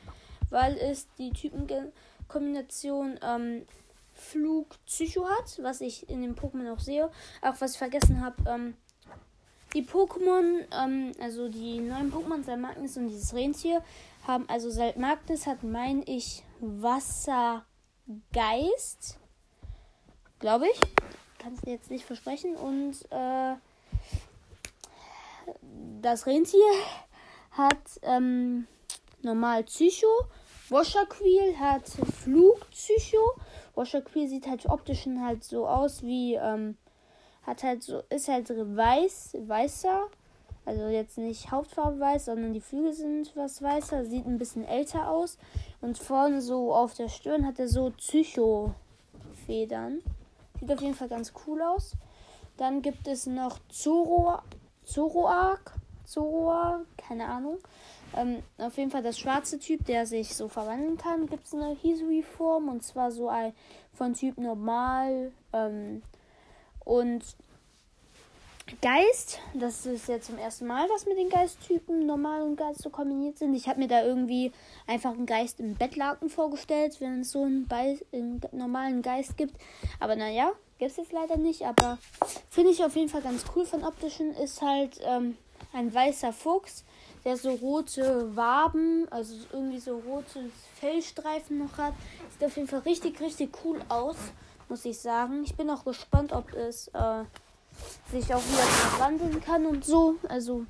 Weil 0.50 0.78
es 0.78 1.08
die 1.18 1.32
Typenkombination 1.32 3.20
ähm, 3.22 3.66
Flug 4.14 4.76
Psycho 4.86 5.28
hat, 5.28 5.60
was 5.62 5.82
ich 5.82 6.10
in 6.10 6.22
den 6.22 6.36
Pokémon 6.36 6.74
auch 6.74 6.80
sehe. 6.80 7.10
Auch 7.42 7.60
was 7.60 7.74
ich 7.74 7.78
vergessen 7.78 8.22
habe, 8.22 8.36
ähm, 8.50 8.74
die 9.74 9.84
Pokémon, 9.84 10.66
ähm, 10.72 11.12
also 11.20 11.50
die 11.50 11.80
neuen 11.80 12.12
Pokémon, 12.12 12.44
Salmagnis 12.44 12.98
und 12.98 13.10
dieses 13.10 13.34
Rentier, 13.34 13.84
haben, 14.26 14.48
also 14.50 14.70
Salmagnis 14.70 15.46
hat, 15.46 15.64
meine 15.64 16.04
ich, 16.06 16.44
Wassergeist. 18.08 19.18
Glaube 20.40 20.68
ich. 20.68 20.80
Kann 21.40 21.54
es 21.54 21.62
jetzt 21.66 21.92
nicht 21.92 22.06
versprechen. 22.06 22.56
Und 22.56 22.96
äh, 23.12 23.56
das 26.02 26.26
Rentier 26.26 26.72
hat 27.52 28.00
ähm, 28.02 28.68
normal 29.22 29.64
Psycho. 29.64 30.08
Washerqueel 30.70 31.58
hat 31.60 31.88
Flugpsycho. 31.88 33.36
Washerqueel 33.76 34.28
sieht 34.28 34.48
halt 34.48 34.66
optisch 34.66 35.08
halt 35.20 35.44
so 35.44 35.68
aus 35.68 36.04
wie 36.04 36.36
ähm, 36.36 36.78
hat 37.44 37.64
halt 37.64 37.84
so, 37.84 38.04
ist 38.10 38.28
halt 38.28 38.50
weiß, 38.50 39.38
weißer. 39.48 40.10
Also 40.68 40.90
jetzt 40.90 41.18
nicht 41.18 41.50
Hauptfarbe 41.50 42.00
weiß, 42.00 42.26
sondern 42.26 42.54
die 42.54 42.60
Flügel 42.60 42.92
sind 42.92 43.34
was 43.38 43.62
weißer, 43.62 44.04
sieht 44.06 44.26
ein 44.26 44.38
bisschen 44.38 44.66
älter 44.66 45.10
aus. 45.10 45.38
Und 45.80 45.98
vorne 45.98 46.42
so 46.42 46.76
auf 46.76 46.94
der 46.94 47.08
Stirn 47.08 47.48
hat 47.48 47.58
er 47.58 47.70
so 47.70 47.92
Psycho-Federn. 47.92 50.02
Sieht 50.60 50.72
auf 50.72 50.82
jeden 50.82 50.96
Fall 50.96 51.08
ganz 51.08 51.32
cool 51.48 51.62
aus. 51.62 51.94
Dann 52.58 52.82
gibt 52.82 53.08
es 53.08 53.28
noch 53.28 53.60
Zoro, 53.70 54.40
Zoroark. 54.84 55.72
Zoroark, 56.04 56.86
keine 56.98 57.28
Ahnung. 57.28 57.60
Ähm, 58.16 58.44
auf 58.58 58.78
jeden 58.78 58.92
Fall 58.92 59.04
das 59.04 59.18
schwarze 59.18 59.60
Typ, 59.60 59.86
der 59.86 60.06
sich 60.06 60.36
so 60.36 60.50
verwandeln 60.50 60.98
kann, 60.98 61.28
gibt 61.28 61.46
es 61.46 61.54
eine 61.54 61.76
Hisui-Form. 61.76 62.68
Und 62.68 62.84
zwar 62.84 63.12
so 63.12 63.30
ein 63.30 63.54
von 63.94 64.14
Typ 64.14 64.38
normal, 64.38 65.32
ähm, 65.54 66.02
und 66.88 67.24
Geist, 68.82 69.40
das 69.54 69.86
ist 69.86 70.10
jetzt 70.10 70.28
zum 70.28 70.38
ersten 70.38 70.68
Mal, 70.68 70.88
dass 70.90 71.06
mit 71.06 71.18
den 71.18 71.30
Geisttypen 71.30 72.06
normal 72.06 72.42
und 72.42 72.58
Geist 72.58 72.82
so 72.82 72.90
kombiniert 72.90 73.38
sind. 73.38 73.54
Ich 73.54 73.70
habe 73.70 73.80
mir 73.80 73.88
da 73.88 74.04
irgendwie 74.04 74.52
einfach 74.86 75.12
einen 75.12 75.26
Geist 75.26 75.60
im 75.62 75.76
Bettlaken 75.76 76.30
vorgestellt, 76.30 77.00
wenn 77.00 77.22
es 77.22 77.32
so 77.32 77.44
einen, 77.44 77.68
Be 77.68 77.98
einen 78.12 78.42
normalen 78.52 79.02
Geist 79.02 79.38
gibt. 79.38 79.56
Aber 80.02 80.16
naja, 80.18 80.52
gibt 80.80 80.92
es 80.92 80.98
jetzt 80.98 81.14
leider 81.14 81.38
nicht. 81.38 81.66
Aber 81.66 81.98
finde 82.50 82.72
ich 82.72 82.84
auf 82.84 82.96
jeden 82.96 83.10
Fall 83.10 83.22
ganz 83.22 83.46
cool 83.56 83.66
von 83.66 83.84
optischen. 83.86 84.36
Ist 84.36 84.62
halt 84.62 85.00
ähm, 85.04 85.38
ein 85.72 85.94
weißer 85.94 86.34
Fuchs, 86.34 86.84
der 87.24 87.38
so 87.38 87.52
rote 87.52 88.36
Waben, 88.36 89.08
also 89.12 89.34
irgendwie 89.54 89.80
so 89.80 89.98
rote 89.98 90.50
Fellstreifen 90.76 91.58
noch 91.58 91.78
hat. 91.78 91.94
Sieht 92.32 92.46
auf 92.46 92.58
jeden 92.58 92.68
Fall 92.68 92.80
richtig, 92.80 93.22
richtig 93.22 93.58
cool 93.64 93.82
aus 93.88 94.18
muss 94.70 94.84
ich 94.84 95.00
sagen. 95.00 95.44
Ich 95.46 95.56
bin 95.56 95.70
auch 95.70 95.86
gespannt, 95.86 96.34
ob 96.34 96.52
es 96.54 96.90
äh, 96.90 97.24
sich 98.12 98.34
auch 98.34 98.44
wieder 98.44 98.64
verwandeln 98.64 99.42
kann 99.42 99.66
und 99.66 99.86
so. 99.86 100.16
Also 100.30 100.66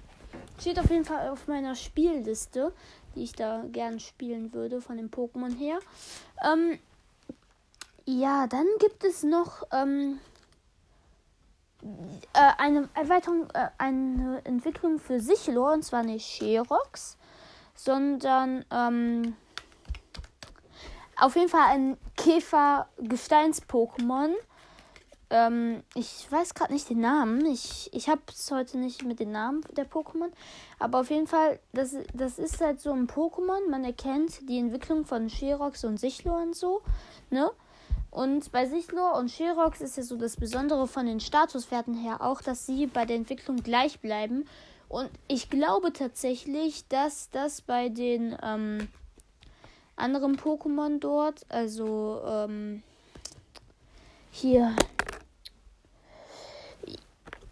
steht 0.60 0.80
auf 0.80 0.90
jeden 0.90 1.06
Fall 1.06 1.30
auf 1.30 1.48
meiner 1.48 1.76
Spielliste, 1.76 2.74
die 3.16 3.24
ich 3.24 3.34
da 3.34 3.64
gern 3.72 4.00
spielen 4.00 4.54
würde 4.54 4.82
von 4.82 4.98
den 4.98 5.10
Pokémon 5.10 5.56
her. 5.56 5.80
Ähm, 6.44 6.80
ja, 8.06 8.48
dann 8.48 8.68
gibt 8.80 9.04
es 9.04 9.24
noch 9.24 9.64
ähm, 9.72 10.20
äh, 12.34 12.52
eine 12.58 12.90
Erweiterung, 12.94 13.50
äh, 13.54 13.70
eine 13.78 14.42
Entwicklung 14.46 15.00
für 15.00 15.20
Sichlor, 15.20 15.74
und 15.74 15.84
zwar 15.84 16.04
nicht 16.04 16.26
Sherox, 16.26 17.18
sondern 17.76 18.64
ähm, 18.72 19.36
auf 21.18 21.36
jeden 21.36 21.50
Fall 21.50 21.68
ein 21.70 21.98
Käfer-Gesteins-Pokémon. 22.16 24.34
Ähm, 25.30 25.84
ich 25.94 26.26
weiß 26.32 26.54
gerade 26.54 26.74
nicht 26.74 26.90
den 26.90 27.02
Namen. 27.02 27.46
Ich, 27.46 27.90
ich 27.94 28.08
habe 28.10 28.22
es 28.30 28.50
heute 28.52 28.78
nicht 28.78 29.04
mit 29.04 29.20
den 29.20 29.32
Namen 29.32 29.62
der 29.76 29.90
Pokémon. 29.90 30.32
Aber 30.80 31.02
auf 31.02 31.10
jeden 31.10 31.28
Fall, 31.28 31.60
das, 31.74 31.96
das 32.13 32.40
ist 32.40 32.62
halt 32.62 32.80
so 32.80 32.92
ein 32.94 33.08
Pokémon. 33.08 33.70
Man 33.70 33.84
erkennt 33.84 34.48
die 34.50 34.60
Entwicklung 34.60 35.06
von 35.06 35.30
Sherox 35.30 35.84
und 35.84 36.00
Sichlor 36.00 36.42
und 36.42 36.56
so. 36.56 36.82
Ne? 37.30 37.52
Und 38.10 38.52
bei 38.52 38.66
Sichlor 38.66 39.16
und 39.18 39.30
Sherox 39.30 39.82
ist 39.82 39.98
ja 39.98 40.04
so 40.04 40.16
das 40.16 40.38
Besondere 40.38 40.88
von 40.88 41.06
den 41.06 41.20
Statuswerten 41.20 41.94
her 41.94 42.22
auch, 42.22 42.42
dass 42.42 42.66
sie 42.66 42.88
bei 42.88 43.06
der 43.06 43.18
Entwicklung 43.18 43.58
gleich 43.58 44.00
bleiben. 44.00 44.46
Und 44.88 45.10
ich 45.28 45.50
glaube 45.50 45.92
tatsächlich, 45.92 46.88
dass 46.88 47.30
das 47.30 47.62
bei 47.62 47.90
den 47.90 48.38
ähm, 48.42 48.88
anderen 49.98 50.38
Pokémon 50.38 51.00
dort. 51.00 51.46
Also 51.50 52.22
ähm, 52.26 52.82
hier. 54.32 54.74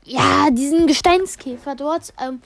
Ja, 0.06 0.50
diesen 0.52 0.86
Gesteinskäfer 0.86 1.76
dort. 1.76 2.14
Ähm, 2.22 2.42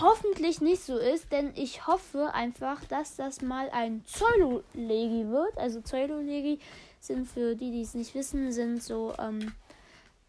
hoffentlich 0.00 0.60
nicht 0.60 0.82
so 0.82 0.98
ist, 0.98 1.30
denn 1.30 1.52
ich 1.54 1.86
hoffe 1.86 2.34
einfach, 2.34 2.84
dass 2.84 3.14
das 3.14 3.42
mal 3.42 3.70
ein 3.70 4.04
Zollolegi 4.06 5.28
wird. 5.28 5.56
Also 5.56 5.80
Zollolegi 5.80 6.58
sind 6.98 7.28
für 7.28 7.54
die, 7.54 7.70
die 7.70 7.82
es 7.82 7.94
nicht 7.94 8.14
wissen, 8.16 8.50
sind 8.50 8.82
so 8.82 9.14
ähm, 9.20 9.52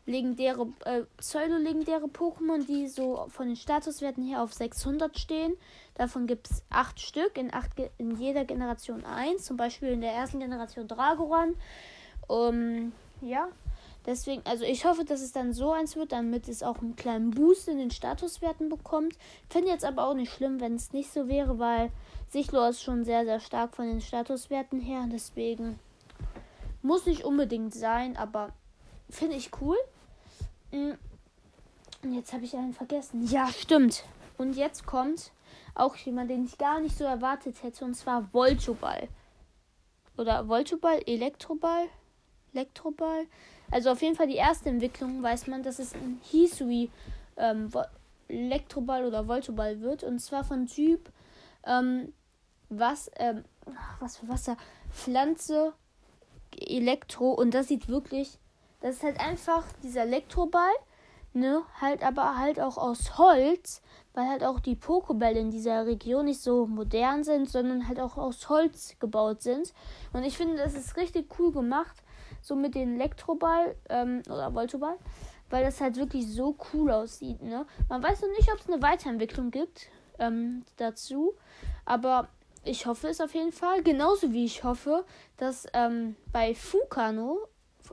legendäre, 0.05 0.67
äh, 0.85 1.01
pseudo-legendäre 1.17 2.05
Pokémon, 2.05 2.63
die 2.65 2.87
so 2.87 3.25
von 3.29 3.47
den 3.47 3.55
Statuswerten 3.55 4.23
her 4.23 4.43
auf 4.43 4.53
600 4.53 5.17
stehen. 5.17 5.53
Davon 5.95 6.27
gibt 6.27 6.49
es 6.51 6.63
8 6.69 6.99
Stück, 6.99 7.37
in, 7.37 7.51
acht, 7.53 7.71
in 7.97 8.17
jeder 8.17 8.45
Generation 8.45 9.03
1. 9.03 9.43
Zum 9.43 9.57
Beispiel 9.57 9.89
in 9.89 10.01
der 10.01 10.13
ersten 10.13 10.39
Generation 10.39 10.87
Dragoran. 10.87 11.55
Um, 12.27 12.93
ja, 13.21 13.49
deswegen, 14.05 14.41
also 14.45 14.63
ich 14.63 14.85
hoffe, 14.85 15.05
dass 15.05 15.21
es 15.21 15.31
dann 15.31 15.53
so 15.53 15.71
eins 15.71 15.95
wird, 15.95 16.11
damit 16.11 16.47
es 16.47 16.63
auch 16.63 16.79
einen 16.79 16.95
kleinen 16.95 17.31
Boost 17.31 17.67
in 17.67 17.77
den 17.77 17.91
Statuswerten 17.91 18.69
bekommt. 18.69 19.17
Finde 19.49 19.69
jetzt 19.69 19.85
aber 19.85 20.07
auch 20.07 20.13
nicht 20.13 20.31
schlimm, 20.31 20.59
wenn 20.59 20.75
es 20.75 20.93
nicht 20.93 21.11
so 21.11 21.27
wäre, 21.27 21.59
weil 21.59 21.91
Sichlor 22.29 22.69
ist 22.69 22.81
schon 22.81 23.03
sehr, 23.03 23.25
sehr 23.25 23.39
stark 23.39 23.75
von 23.75 23.87
den 23.87 24.01
Statuswerten 24.01 24.79
her. 24.79 25.05
Deswegen 25.11 25.79
muss 26.81 27.05
nicht 27.05 27.23
unbedingt 27.23 27.73
sein, 27.73 28.17
aber 28.17 28.53
finde 29.09 29.35
ich 29.35 29.51
cool. 29.61 29.77
Mm. 30.71 30.93
Und 32.03 32.13
jetzt 32.13 32.33
habe 32.33 32.45
ich 32.45 32.55
einen 32.55 32.73
vergessen. 32.73 33.27
Ja, 33.27 33.47
stimmt. 33.47 34.05
Und 34.37 34.55
jetzt 34.55 34.87
kommt 34.87 35.31
auch 35.75 35.95
jemand, 35.97 36.29
den 36.31 36.45
ich 36.45 36.57
gar 36.57 36.79
nicht 36.79 36.97
so 36.97 37.03
erwartet 37.03 37.61
hätte, 37.61 37.85
und 37.85 37.93
zwar 37.93 38.33
Voltoball. 38.33 39.07
Oder 40.17 40.47
Voltoball, 40.47 41.01
Elektroball, 41.05 41.87
Elektroball. 42.53 43.25
Also 43.71 43.91
auf 43.91 44.01
jeden 44.01 44.15
Fall 44.15 44.27
die 44.27 44.35
erste 44.35 44.69
Entwicklung 44.69 45.23
weiß 45.23 45.47
man, 45.47 45.63
dass 45.63 45.79
es 45.79 45.93
ein 45.93 46.19
Hisui 46.23 46.89
ähm, 47.37 47.69
Elektroball 48.27 49.05
oder 49.05 49.27
Voltoball 49.27 49.81
wird. 49.81 50.03
Und 50.03 50.19
zwar 50.19 50.43
von 50.43 50.67
Typ 50.67 51.11
ähm, 51.65 52.13
was, 52.69 53.09
ähm, 53.15 53.43
was 53.99 54.17
für 54.17 54.27
Wasser? 54.27 54.57
Pflanze, 54.91 55.73
Elektro. 56.55 57.31
Und 57.31 57.53
das 57.53 57.67
sieht 57.67 57.87
wirklich 57.87 58.37
das 58.81 58.95
ist 58.95 59.03
halt 59.03 59.19
einfach 59.19 59.63
dieser 59.83 60.01
Elektroball, 60.01 60.73
ne? 61.33 61.61
Halt 61.79 62.03
aber 62.03 62.37
halt 62.37 62.59
auch 62.59 62.77
aus 62.77 63.17
Holz, 63.17 63.81
weil 64.13 64.27
halt 64.27 64.43
auch 64.43 64.59
die 64.59 64.75
Pokébälle 64.75 65.39
in 65.39 65.51
dieser 65.51 65.85
Region 65.85 66.25
nicht 66.25 66.41
so 66.41 66.65
modern 66.65 67.23
sind, 67.23 67.47
sondern 67.47 67.87
halt 67.87 67.99
auch 67.99 68.17
aus 68.17 68.49
Holz 68.49 68.95
gebaut 68.99 69.43
sind. 69.43 69.71
Und 70.13 70.23
ich 70.23 70.35
finde, 70.35 70.57
das 70.57 70.73
ist 70.73 70.97
richtig 70.97 71.39
cool 71.39 71.51
gemacht, 71.51 71.95
so 72.41 72.55
mit 72.55 72.75
dem 72.75 72.95
Elektroball 72.95 73.75
ähm, 73.89 74.23
oder 74.27 74.53
Voltoball, 74.53 74.97
weil 75.49 75.63
das 75.63 75.79
halt 75.81 75.97
wirklich 75.97 76.27
so 76.27 76.55
cool 76.73 76.91
aussieht, 76.91 77.41
ne? 77.41 77.65
Man 77.89 78.01
weiß 78.01 78.21
noch 78.21 78.29
nicht, 78.29 78.51
ob 78.51 78.59
es 78.59 78.69
eine 78.69 78.81
Weiterentwicklung 78.81 79.51
gibt 79.51 79.87
ähm, 80.19 80.63
dazu, 80.77 81.33
aber 81.85 82.27
ich 82.63 82.85
hoffe 82.85 83.07
es 83.07 83.21
auf 83.21 83.33
jeden 83.33 83.51
Fall. 83.51 83.81
Genauso 83.81 84.33
wie 84.33 84.45
ich 84.45 84.63
hoffe, 84.63 85.05
dass 85.37 85.65
ähm, 85.73 86.15
bei 86.31 86.53
Fukano 86.53 87.39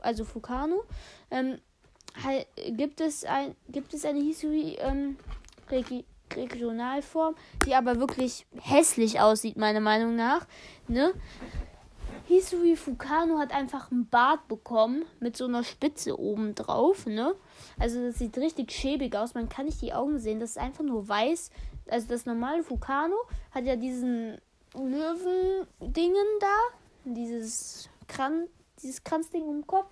also 0.01 0.23
Fukano, 0.23 0.83
halt, 1.31 2.47
gibt, 2.71 3.01
es 3.01 3.25
ein, 3.25 3.55
gibt 3.69 3.93
es 3.93 4.05
eine 4.05 4.19
Hisui 4.19 4.75
ähm, 4.79 5.17
Regi 5.69 6.05
Regionalform, 6.35 7.33
die 7.65 7.73
aber 7.73 7.99
wirklich 7.99 8.45
hässlich 8.61 9.19
aussieht, 9.19 9.57
meiner 9.57 9.79
Meinung 9.79 10.15
nach. 10.15 10.45
Ne? 10.87 11.11
Hisui 12.29 12.75
Fukano 12.75 13.39
hat 13.39 13.51
einfach 13.51 13.91
einen 13.91 14.07
Bart 14.07 14.47
bekommen 14.47 15.03
mit 15.19 15.35
so 15.35 15.45
einer 15.45 15.63
Spitze 15.63 16.19
oben 16.19 16.53
drauf, 16.53 17.07
ne? 17.07 17.33
Also 17.79 18.05
das 18.05 18.19
sieht 18.19 18.37
richtig 18.37 18.71
schäbig 18.71 19.15
aus. 19.15 19.33
Man 19.33 19.49
kann 19.49 19.65
nicht 19.65 19.81
die 19.81 19.93
Augen 19.93 20.19
sehen. 20.19 20.39
Das 20.39 20.51
ist 20.51 20.59
einfach 20.59 20.83
nur 20.83 21.09
weiß. 21.09 21.49
Also 21.89 22.07
das 22.07 22.27
normale 22.27 22.61
Fukano 22.61 23.15
hat 23.49 23.65
ja 23.65 23.75
diesen 23.75 24.37
Löwen-Dingen 24.75 26.27
da. 26.39 26.57
Dieses 27.05 27.89
Kran 28.07 28.45
dieses 28.79 29.03
Kranzding 29.03 29.49
im 29.49 29.65
Kopf. 29.65 29.89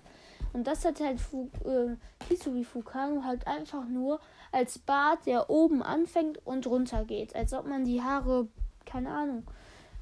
Und 0.52 0.68
das 0.68 0.84
hat 0.84 1.00
halt 1.00 1.20
Fu 1.20 1.50
äh, 1.64 1.96
Hisui 2.28 2.62
Fukano 2.62 3.24
halt 3.24 3.48
einfach 3.48 3.84
nur 3.88 4.20
als 4.52 4.78
Bart, 4.78 5.26
der 5.26 5.50
oben 5.50 5.82
anfängt 5.82 6.38
und 6.46 6.68
runter 6.68 7.04
geht. 7.04 7.34
Als 7.34 7.52
ob 7.52 7.66
man 7.66 7.84
die 7.84 8.00
Haare, 8.00 8.46
keine 8.86 9.10
Ahnung, 9.10 9.42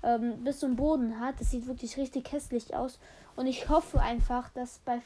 ähm, 0.07 0.45
bis 0.45 0.61
zum 0.61 0.77
Boden 0.77 1.21
hat. 1.21 1.41
Das 1.41 1.51
sieht 1.51 1.67
wirklich 1.67 1.97
richtig 1.97 2.33
hässlich 2.33 2.75
aus. 2.75 2.99
Und 3.35 3.47
ich 3.47 3.69
hoffe 3.69 4.01
einfach, 4.01 4.49
dass 4.51 4.79
bei, 4.85 5.03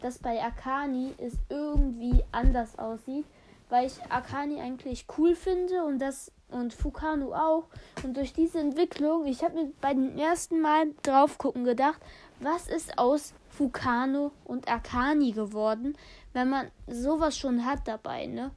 dass 0.00 0.18
bei 0.18 0.42
Akani 0.42 1.12
es 1.18 1.34
irgendwie 1.48 2.24
anders 2.30 2.78
aussieht. 2.78 3.26
Weil 3.68 3.86
ich 3.86 4.00
Akani 4.10 4.60
eigentlich 4.60 5.06
cool 5.18 5.34
finde 5.34 5.84
und 5.84 5.98
das 5.98 6.30
und 6.50 6.74
Fukano 6.74 7.34
auch. 7.34 7.68
Und 8.02 8.16
durch 8.16 8.32
diese 8.32 8.60
Entwicklung, 8.60 9.26
ich 9.26 9.42
habe 9.42 9.54
mir 9.54 9.72
bei 9.80 9.94
den 9.94 10.18
ersten 10.18 10.60
Mal 10.60 10.90
drauf 11.02 11.38
gucken 11.38 11.64
gedacht, 11.64 12.00
was 12.40 12.68
ist 12.68 12.98
aus 12.98 13.32
Fukano 13.48 14.32
und 14.44 14.68
Akani 14.68 15.32
geworden, 15.32 15.96
wenn 16.32 16.50
man 16.50 16.70
sowas 16.86 17.36
schon 17.36 17.64
hat 17.64 17.88
dabei, 17.88 18.26
ne? 18.26 18.50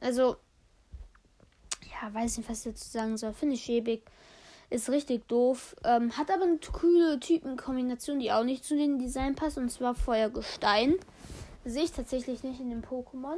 Also, 0.00 0.36
ja, 1.82 2.12
weiß 2.12 2.38
nicht, 2.38 2.48
was 2.48 2.64
ich 2.64 2.72
dazu 2.72 2.88
sagen 2.88 3.16
soll. 3.16 3.32
Finde 3.32 3.54
ich 3.54 3.62
schäbig. 3.62 4.04
Ist 4.74 4.90
richtig 4.90 5.28
doof. 5.28 5.76
Ähm, 5.84 6.18
hat 6.18 6.32
aber 6.32 6.42
eine 6.42 6.58
coole 6.72 7.20
Typenkombination, 7.20 8.18
die 8.18 8.32
auch 8.32 8.42
nicht 8.42 8.64
zu 8.64 8.74
den 8.74 8.98
Design 8.98 9.36
passt. 9.36 9.56
Und 9.56 9.70
zwar 9.70 9.94
Feuer-Gestein. 9.94 10.96
Sehe 11.64 11.84
ich 11.84 11.92
tatsächlich 11.92 12.42
nicht 12.42 12.58
in 12.58 12.70
dem 12.70 12.82
Pokémon. 12.82 13.36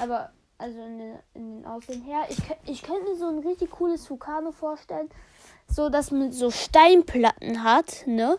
Aber, 0.00 0.30
also 0.56 0.82
in 0.82 0.98
den, 0.98 1.18
in 1.34 1.56
den 1.56 1.66
Aussehen 1.66 2.00
her. 2.00 2.22
Ich, 2.30 2.38
ich 2.64 2.82
könnte 2.82 3.10
mir 3.10 3.16
so 3.16 3.28
ein 3.28 3.40
richtig 3.40 3.72
cooles 3.72 4.08
Vulkano 4.08 4.52
vorstellen. 4.52 5.10
So, 5.68 5.90
dass 5.90 6.12
man 6.12 6.32
so 6.32 6.50
Steinplatten 6.50 7.62
hat, 7.62 8.06
ne? 8.06 8.38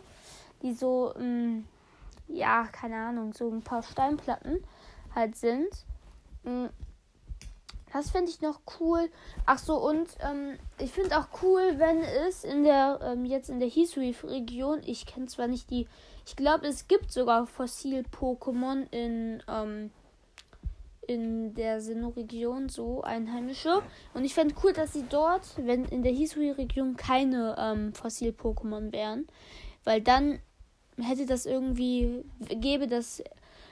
Die 0.64 0.74
so, 0.74 1.14
mh, 1.16 1.24
mm, 1.24 1.68
ja, 2.30 2.68
keine 2.72 2.96
Ahnung, 2.96 3.34
so 3.34 3.52
ein 3.52 3.62
paar 3.62 3.84
Steinplatten 3.84 4.64
halt 5.14 5.36
sind. 5.36 5.70
Mh, 6.42 6.52
mm, 6.52 6.70
das 7.94 8.12
finde 8.12 8.32
ich 8.32 8.42
noch 8.42 8.62
cool. 8.80 9.10
Ach 9.46 9.58
so, 9.58 9.78
und 9.78 10.08
ähm, 10.22 10.58
ich 10.80 10.92
finde 10.92 11.18
auch 11.18 11.28
cool, 11.42 11.76
wenn 11.78 12.02
es 12.02 12.44
in 12.44 12.64
der, 12.64 13.00
ähm, 13.04 13.26
jetzt 13.26 13.50
in 13.50 13.60
der 13.60 13.70
Hisui-Region, 13.70 14.82
ich 14.86 15.06
kenne 15.06 15.28
zwar 15.28 15.48
nicht 15.48 15.70
die, 15.70 15.88
ich 16.26 16.36
glaube, 16.36 16.68
es 16.68 16.88
gibt 16.88 17.12
sogar 17.12 17.48
Fossil-Pokémon 17.48 18.88
in, 18.92 19.44
ähm, 19.48 19.92
in 21.08 21.54
der 21.56 21.82
Sinnoh-Region, 21.82 22.70
so 22.70 23.02
einheimische. 23.02 23.82
Und 24.14 24.24
ich 24.24 24.34
fände 24.34 24.56
cool, 24.64 24.72
dass 24.72 24.94
sie 24.94 25.06
dort, 25.10 25.44
wenn 25.58 25.86
in 25.86 26.04
der 26.04 26.14
Hisui-Region 26.14 26.96
keine 26.96 27.56
ähm, 27.58 27.94
Fossil-Pokémon 27.94 28.92
wären, 28.94 29.28
weil 29.84 30.02
dann 30.02 30.40
hätte 30.98 31.26
das 31.26 31.46
irgendwie, 31.46 32.24
gäbe 32.40 32.88
das 32.88 33.24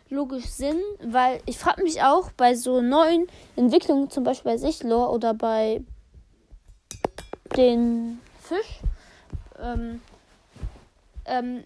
logisch 0.09 0.45
Sinn, 0.45 0.79
weil 1.01 1.41
ich 1.45 1.57
frage 1.57 1.83
mich 1.83 2.01
auch 2.01 2.31
bei 2.31 2.55
so 2.55 2.81
neuen 2.81 3.27
Entwicklungen, 3.55 4.09
zum 4.09 4.23
Beispiel 4.23 4.51
bei 4.51 4.57
Sichlor 4.57 5.11
oder 5.13 5.33
bei 5.33 5.81
den 7.55 8.19
Fisch, 8.41 8.79
ähm, 9.59 10.01
ähm, 11.25 11.63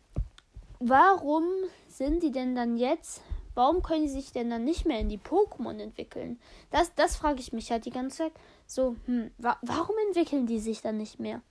warum 0.79 1.43
sind 1.87 2.23
die 2.23 2.31
denn 2.31 2.55
dann 2.55 2.77
jetzt, 2.77 3.21
warum 3.55 3.81
können 3.81 4.03
die 4.03 4.09
sich 4.09 4.31
denn 4.31 4.49
dann 4.49 4.63
nicht 4.63 4.85
mehr 4.85 4.99
in 4.99 5.09
die 5.09 5.19
Pokémon 5.19 5.79
entwickeln? 5.79 6.39
Das, 6.71 6.93
das 6.95 7.15
frage 7.15 7.39
ich 7.39 7.53
mich 7.53 7.71
halt 7.71 7.85
die 7.85 7.91
ganze 7.91 8.17
Zeit. 8.17 8.33
So, 8.65 8.95
hm, 9.05 9.31
wa 9.37 9.57
warum 9.61 9.95
entwickeln 10.07 10.47
die 10.47 10.59
sich 10.59 10.81
dann 10.81 10.97
nicht 10.97 11.19
mehr? 11.19 11.41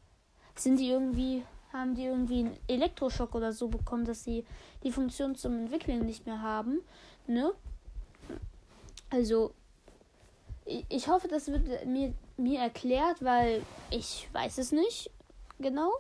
Sind 0.55 0.79
die 0.79 0.91
irgendwie 0.91 1.45
haben 1.73 1.95
die 1.95 2.05
irgendwie 2.05 2.41
einen 2.41 2.57
Elektroschock 2.69 3.35
oder 3.35 3.53
so 3.53 3.69
bekommen, 3.69 4.05
dass 4.05 4.25
sie 4.25 4.45
die 4.83 4.93
Funktion 4.93 5.35
zum 5.35 5.59
Entwickeln 5.59 6.05
nicht 6.05 6.27
mehr 6.27 6.43
haben. 6.43 6.81
Ne? 7.27 7.53
Also, 9.11 9.55
ich 10.65 11.09
hoffe, 11.09 11.29
das 11.29 11.49
wird 11.49 11.87
mir, 11.87 12.15
mir 12.37 12.61
erklärt, 12.61 13.23
weil 13.23 13.63
ich 13.91 14.29
weiß 14.33 14.59
es 14.59 14.73
nicht 14.73 15.11
genau. 15.59 15.91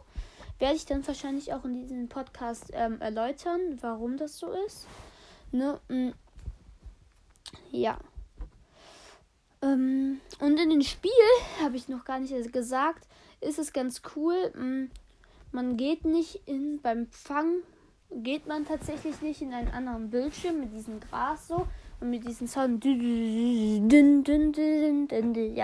Werde 0.58 0.76
ich 0.76 0.87
dann 0.87 1.06
wahrscheinlich 1.06 1.52
auch 1.52 1.64
in 1.64 1.74
diesem 1.74 2.08
Podcast 2.08 2.70
ähm, 2.72 3.00
erläutern, 3.00 3.78
warum 3.80 4.16
das 4.16 4.38
so 4.38 4.52
ist. 4.66 4.87
Ne? 5.50 5.80
Mm. 5.88 6.11
Ja. 7.70 7.98
Ähm, 9.61 10.20
und 10.40 10.61
in 10.61 10.70
dem 10.70 10.82
Spiel, 10.82 11.11
habe 11.62 11.76
ich 11.76 11.88
noch 11.88 12.04
gar 12.04 12.20
nicht 12.20 12.52
gesagt, 12.52 13.08
ist 13.40 13.58
es 13.58 13.72
ganz 13.72 14.02
cool. 14.14 14.52
Man 15.52 15.76
geht 15.76 16.04
nicht 16.04 16.40
in 16.46 16.80
beim 16.80 17.06
Fang 17.10 17.62
geht 18.14 18.46
man 18.46 18.66
tatsächlich 18.66 19.20
nicht 19.22 19.42
in 19.42 19.52
einen 19.54 19.68
anderen 19.68 20.10
Bildschirm 20.10 20.60
mit 20.60 20.72
diesem 20.72 21.00
Gras 21.00 21.48
so 21.48 21.66
und 22.00 22.10
mit 22.10 22.26
diesem 22.26 22.46
Sound. 22.46 22.84
Ja 22.84 22.90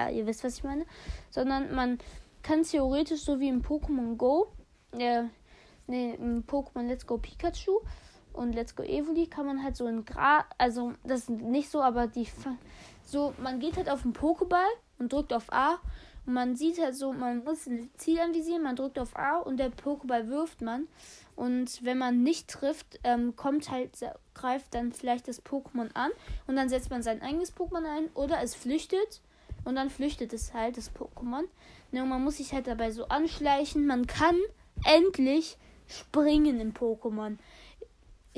ihr 0.09 0.27
wisst 0.27 0.45
was 0.45 0.59
ich 0.59 0.65
meine. 0.65 0.87
Sondern 1.31 1.75
man 1.75 1.99
kann 2.43 2.63
theoretisch 2.63 3.21
so 3.21 3.41
wie 3.41 3.49
im 3.49 3.63
Pokémon 3.63 4.17
Go 4.17 4.53
äh, 4.93 5.25
nee, 5.87 6.15
im 6.15 6.45
Pokémon 6.45 6.87
Let's 6.87 7.07
Go 7.07 7.19
Pikachu 7.19 7.81
und 8.33 8.55
Let's 8.55 8.77
Go 8.77 8.83
Evoli 8.83 9.27
kann 9.27 9.47
man 9.47 9.63
halt 9.63 9.77
so 9.77 9.87
in 9.87 10.05
Gras 10.05 10.45
also 10.57 10.93
das 11.05 11.29
nicht 11.29 11.71
so 11.71 11.81
aber 11.83 12.07
die 12.07 12.27
so 13.05 13.35
man 13.43 13.59
geht 13.59 13.77
halt 13.77 13.91
auf 13.91 14.03
den 14.03 14.13
Pokéball 14.13 14.69
und 14.99 15.13
drückt 15.13 15.33
auf 15.33 15.53
A 15.53 15.79
und 16.29 16.35
man 16.35 16.57
sieht 16.57 16.79
halt 16.79 16.95
so, 16.95 17.15
man 17.15 17.43
muss 17.43 17.67
ein 17.67 17.89
Ziel 17.97 18.19
anvisieren, 18.19 18.63
man 18.63 18.77
drückt 18.77 18.99
auf 18.99 19.17
A 19.17 19.39
und 19.39 19.57
der 19.57 19.71
Pokéball 19.71 20.29
wirft 20.29 20.61
man. 20.61 20.87
Und 21.37 21.83
wenn 21.83 21.97
man 21.97 22.23
nicht 22.23 22.49
trifft, 22.49 23.01
ähm, 23.03 23.35
kommt 23.35 23.71
halt, 23.71 23.93
greift 24.35 24.75
dann 24.75 24.93
vielleicht 24.93 25.27
das 25.27 25.43
Pokémon 25.43 25.89
an 25.95 26.11
und 26.47 26.57
dann 26.57 26.69
setzt 26.69 26.91
man 26.91 27.03
sein 27.03 27.23
eigenes 27.23 27.57
Pokémon 27.57 27.83
ein 27.87 28.11
oder 28.13 28.43
es 28.43 28.55
flüchtet 28.55 29.23
und 29.65 29.77
dann 29.77 29.89
flüchtet 29.89 30.35
es 30.35 30.53
halt, 30.53 30.77
das 30.77 30.95
Pokémon. 30.95 31.45
Ne, 31.93 32.03
und 32.03 32.11
man 32.11 32.23
muss 32.23 32.37
sich 32.37 32.53
halt 32.53 32.67
dabei 32.67 32.91
so 32.91 33.09
anschleichen. 33.09 33.87
Man 33.87 34.07
kann 34.07 34.37
endlich 34.85 35.57
springen 35.87 36.61
im 36.61 36.75
Pokémon 36.75 37.39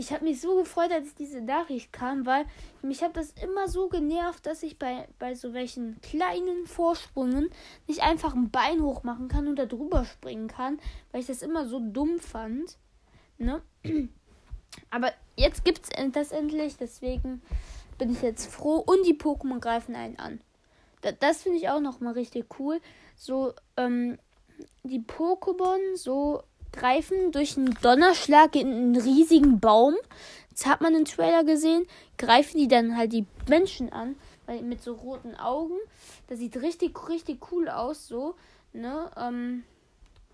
ich 0.00 0.14
habe 0.14 0.24
mich 0.24 0.40
so 0.40 0.56
gefreut, 0.56 0.90
als 0.92 1.14
diese 1.14 1.42
Nachricht 1.42 1.92
kam, 1.92 2.24
weil 2.24 2.46
mich 2.80 3.02
hat 3.02 3.18
das 3.18 3.32
immer 3.32 3.68
so 3.68 3.90
genervt, 3.90 4.46
dass 4.46 4.62
ich 4.62 4.78
bei, 4.78 5.06
bei 5.18 5.34
so 5.34 5.52
welchen 5.52 6.00
kleinen 6.00 6.66
Vorsprüngen 6.66 7.50
nicht 7.86 8.02
einfach 8.02 8.34
ein 8.34 8.50
Bein 8.50 8.80
hoch 8.80 9.02
machen 9.02 9.28
kann 9.28 9.46
und 9.46 9.58
da 9.58 9.66
drüber 9.66 10.06
springen 10.06 10.48
kann, 10.48 10.80
weil 11.12 11.20
ich 11.20 11.26
das 11.26 11.42
immer 11.42 11.66
so 11.66 11.80
dumm 11.80 12.18
fand. 12.18 12.78
Ne? 13.36 13.60
Aber 14.90 15.12
jetzt 15.36 15.66
gibt 15.66 15.82
es 15.82 16.12
das 16.12 16.32
endlich, 16.32 16.78
deswegen 16.78 17.42
bin 17.98 18.10
ich 18.10 18.22
jetzt 18.22 18.50
froh 18.50 18.76
und 18.78 19.04
die 19.04 19.18
Pokémon 19.18 19.60
greifen 19.60 19.94
einen 19.94 20.18
an. 20.18 20.40
das, 21.02 21.14
das 21.20 21.42
finde 21.42 21.58
ich 21.58 21.68
auch 21.68 21.80
nochmal 21.80 22.14
richtig 22.14 22.46
cool. 22.58 22.80
So, 23.16 23.52
ähm, 23.76 24.18
die 24.82 25.00
Pokémon 25.00 25.78
so 25.94 26.42
greifen 26.72 27.32
durch 27.32 27.56
einen 27.56 27.74
Donnerschlag 27.82 28.54
in 28.56 28.68
einen 28.68 28.96
riesigen 28.96 29.60
Baum. 29.60 29.94
Jetzt 30.50 30.66
hat 30.66 30.80
man 30.80 30.92
den 30.92 31.04
Trailer 31.04 31.44
gesehen, 31.44 31.86
greifen 32.18 32.58
die 32.58 32.68
dann 32.68 32.96
halt 32.96 33.12
die 33.12 33.26
Menschen 33.48 33.92
an, 33.92 34.16
weil 34.46 34.62
mit 34.62 34.82
so 34.82 34.94
roten 34.94 35.34
Augen. 35.36 35.76
Das 36.28 36.38
sieht 36.38 36.56
richtig, 36.56 37.08
richtig 37.08 37.50
cool 37.52 37.68
aus, 37.68 38.08
so, 38.08 38.34
ne? 38.72 39.10
Ähm, 39.16 39.64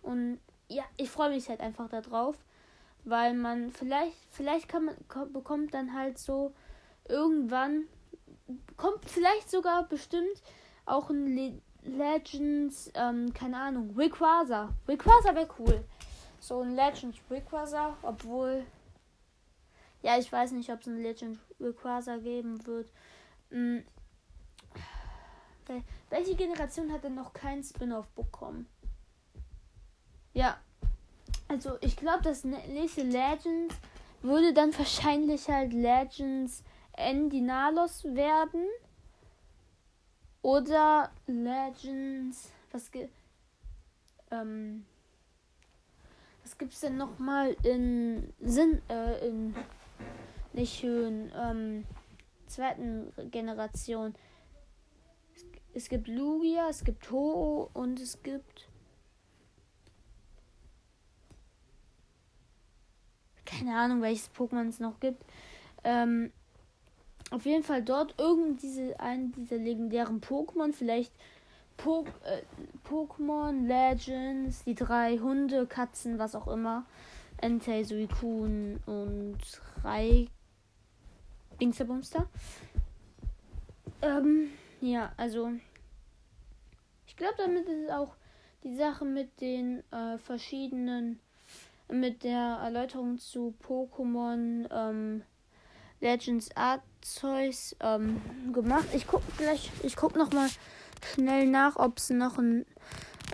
und 0.03 0.39
ja, 0.69 0.85
ich 0.97 1.11
freue 1.11 1.31
mich 1.31 1.49
halt 1.49 1.61
einfach 1.61 1.89
darauf, 1.89 2.37
weil 3.05 3.35
man 3.35 3.71
vielleicht, 3.71 4.17
vielleicht 4.31 4.69
kann 4.69 4.87
man, 4.87 5.33
bekommt 5.33 5.75
dann 5.75 5.95
halt 5.95 6.19
so 6.19 6.53
irgendwann, 7.09 7.85
kommt 8.77 9.09
vielleicht 9.09 9.51
sogar 9.51 9.85
bestimmt 9.85 10.43
auch 10.87 11.11
ein 11.11 11.27
Le 11.27 11.61
Legends, 11.89 12.91
ähm, 12.95 13.33
keine 13.33 13.59
Ahnung, 13.59 13.95
Rayquaza. 13.97 14.71
Rayquaza 14.89 15.37
wäre 15.37 15.47
cool 15.61 15.85
so 16.47 16.61
ein 16.61 16.75
Legend 16.75 17.21
Rayquaza, 17.31 17.97
obwohl 18.03 18.65
ja, 20.03 20.19
ich 20.19 20.31
weiß 20.31 20.53
nicht, 20.53 20.71
ob 20.71 20.81
es 20.81 20.87
ein 20.87 21.03
Legend 21.03 21.39
Rayquaza 21.59 22.19
geben 22.19 22.65
wird. 22.67 22.89
Hm. 23.51 23.85
Welche 26.11 26.37
Generation 26.37 26.93
hat 26.93 27.03
denn 27.03 27.17
noch 27.17 27.33
kein 27.33 27.65
Spin-off 27.65 28.07
bekommen? 28.11 28.69
Ja, 30.33 30.59
also 31.49 31.77
ich 31.81 31.97
glaube, 31.97 32.23
das 32.23 32.45
nächste 32.45 33.03
Legends 33.03 33.75
würde 34.23 34.53
dann 34.55 34.77
wahrscheinlich 34.79 35.49
halt 35.49 35.73
Legends 35.73 36.63
Endinalos 36.93 38.05
werden. 38.05 38.65
Oder 40.43 41.11
Legends, 41.27 42.53
was 42.71 42.93
ge 42.93 43.09
ähm, 44.31 44.87
was 46.57 46.59
gibt's 46.59 46.81
denn 46.81 46.97
noch 46.97 47.19
mal 47.19 47.55
in 47.65 48.33
Sinn, 48.41 48.81
äh, 48.89 49.29
in 49.29 49.55
nicht 50.55 50.79
schön, 50.79 51.31
ähm, 51.37 51.85
zweiten 52.47 53.13
Generation? 53.31 54.15
Es, 55.35 55.45
es 55.75 55.89
gibt 55.91 56.09
Lugia, 56.09 56.69
es 56.71 56.83
gibt 56.83 57.11
Ho 57.11 57.69
und 57.75 58.01
es 58.01 58.23
gibt 58.23 58.69
keine 63.45 63.77
Ahnung, 63.77 64.01
welches 64.01 64.31
Pokémon 64.35 64.69
es 64.69 64.81
noch 64.81 64.99
gibt. 64.99 65.25
Ähm, 65.85 66.33
auf 67.31 67.45
jeden 67.45 67.65
Fall 67.65 67.83
dort 67.83 68.19
irgend 68.19 68.63
diese 68.63 68.99
einen 68.99 69.33
dieser 69.33 69.59
legendären 69.59 70.23
Pokémon, 70.23 70.73
vielleicht 70.73 71.13
po 71.77 72.05
äh, 72.25 72.43
Pokémon 72.89 73.67
Legends, 73.67 74.65
die 74.65 74.75
drei 74.75 75.19
Hunde, 75.19 75.67
Katzen, 75.67 76.19
was 76.19 76.35
auch 76.35 76.49
immer, 76.49 76.87
Entei, 77.39 77.85
Suicune 77.85 78.81
und 78.87 79.39
Rai 79.83 80.29
Dingsterbumster. 81.61 82.27
Ähm, 84.03 84.51
ja, 84.81 85.13
also 85.17 85.53
ich 87.07 87.17
glaube, 87.17 87.35
damit 87.39 87.69
ist 87.69 87.91
auch 87.91 88.15
die 88.63 88.77
Sache 88.77 89.05
mit 89.05 89.41
den 89.41 89.83
äh, 89.93 90.19
verschiedenen, 90.19 91.21
mit 91.89 92.25
der 92.25 92.61
Erläuterung 92.63 93.19
zu 93.19 93.55
Pokémon 93.67 94.69
ähm, 94.71 95.23
Legends 96.01 96.51
Arceus 96.55 97.75
ähm, 97.81 98.21
gemacht. 98.53 98.89
Ich 98.93 99.07
gucke 99.07 99.25
gleich, 99.39 99.71
ich 99.83 99.97
gucke 99.97 100.19
noch 100.19 100.33
mal 100.33 100.49
schnell 101.05 101.47
nach, 101.47 101.77
ob 101.77 101.99
es 101.99 102.11
noch 102.11 102.39
ein, 102.39 102.67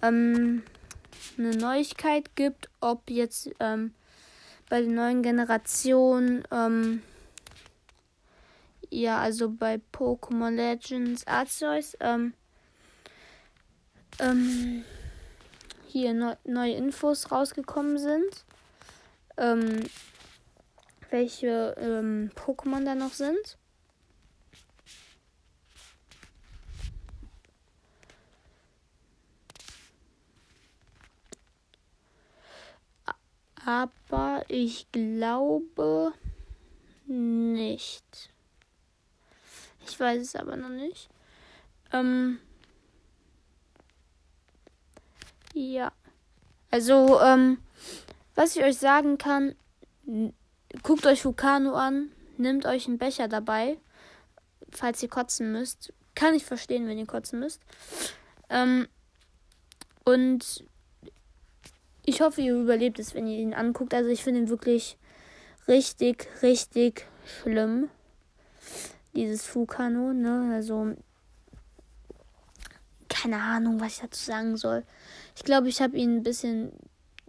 ähm, 0.03 0.63
eine 1.39 1.57
Neuigkeit 1.57 2.35
gibt, 2.37 2.69
ob 2.81 3.11
jetzt 3.11 3.51
ähm, 3.61 3.95
bei 4.69 4.81
der 4.81 4.91
neuen 4.91 5.23
Generation 5.23 6.43
ähm, 6.51 7.03
ja, 8.93 9.19
also 9.19 9.51
bei 9.51 9.81
Pokémon 9.93 10.51
Legends 10.51 11.27
Arceus 11.27 11.97
ähm, 12.01 12.35
ähm, 14.19 14.85
hier 15.87 16.13
neu, 16.13 16.35
neue 16.45 16.75
Infos 16.75 17.31
rausgekommen 17.33 17.99
sind. 17.99 18.45
Ähm, 19.39 19.81
welche 21.11 21.75
ähm, 21.79 22.31
Pokémon 22.35 22.85
da 22.85 22.95
noch 22.95 23.13
sind. 23.13 23.59
Aber 33.65 34.45
ich 34.49 34.91
glaube 34.91 36.13
nicht. 37.07 38.31
Ich 39.87 39.99
weiß 39.99 40.21
es 40.23 40.37
aber 40.37 40.57
noch 40.57 40.69
nicht. 40.69 41.09
Ähm, 41.93 42.39
ja. 45.55 45.93
Also, 46.71 47.21
ähm, 47.21 47.59
was 48.35 48.57
ich 48.57 48.65
euch 48.65 48.79
sagen 48.79 49.19
kann, 49.19 49.55
guckt 50.83 51.07
euch 51.07 51.25
Vulcano 51.25 51.75
an, 51.75 52.11
nehmt 52.39 52.65
euch 52.67 52.87
einen 52.87 52.99
Becher 52.99 53.29
dabei, 53.29 53.77
falls 54.71 55.03
ihr 55.03 55.09
kotzen 55.09 55.53
müsst. 55.53 55.93
Kann 56.15 56.35
ich 56.35 56.45
verstehen, 56.45 56.87
wenn 56.87 56.99
ihr 56.99 57.07
kotzen 57.07 57.41
müsst. 57.41 57.61
Ähm, 58.49 58.89
und 60.05 60.65
ich 62.05 62.21
hoffe, 62.21 62.41
ihr 62.41 62.55
überlebt 62.55 62.99
es, 62.99 63.15
wenn 63.15 63.27
ihr 63.27 63.39
ihn 63.39 63.55
anguckt. 63.55 63.95
Also 63.95 64.11
ich 64.11 64.23
finde 64.23 64.41
ihn 64.41 64.49
wirklich 64.49 64.97
richtig, 65.69 66.29
richtig 66.43 67.07
schlimm. 67.25 67.89
Dieses 69.15 69.55
Vulcano, 69.55 70.13
ne? 70.13 70.53
Also 70.55 70.95
keine 73.09 73.41
Ahnung, 73.41 73.81
was 73.81 73.95
ich 73.95 74.01
dazu 74.01 74.25
sagen 74.25 74.57
soll. 74.57 74.85
Ich 75.37 75.45
glaube, 75.45 75.69
ich 75.69 75.81
habe 75.81 75.97
ihn 75.97 76.17
ein 76.17 76.23
bisschen 76.23 76.73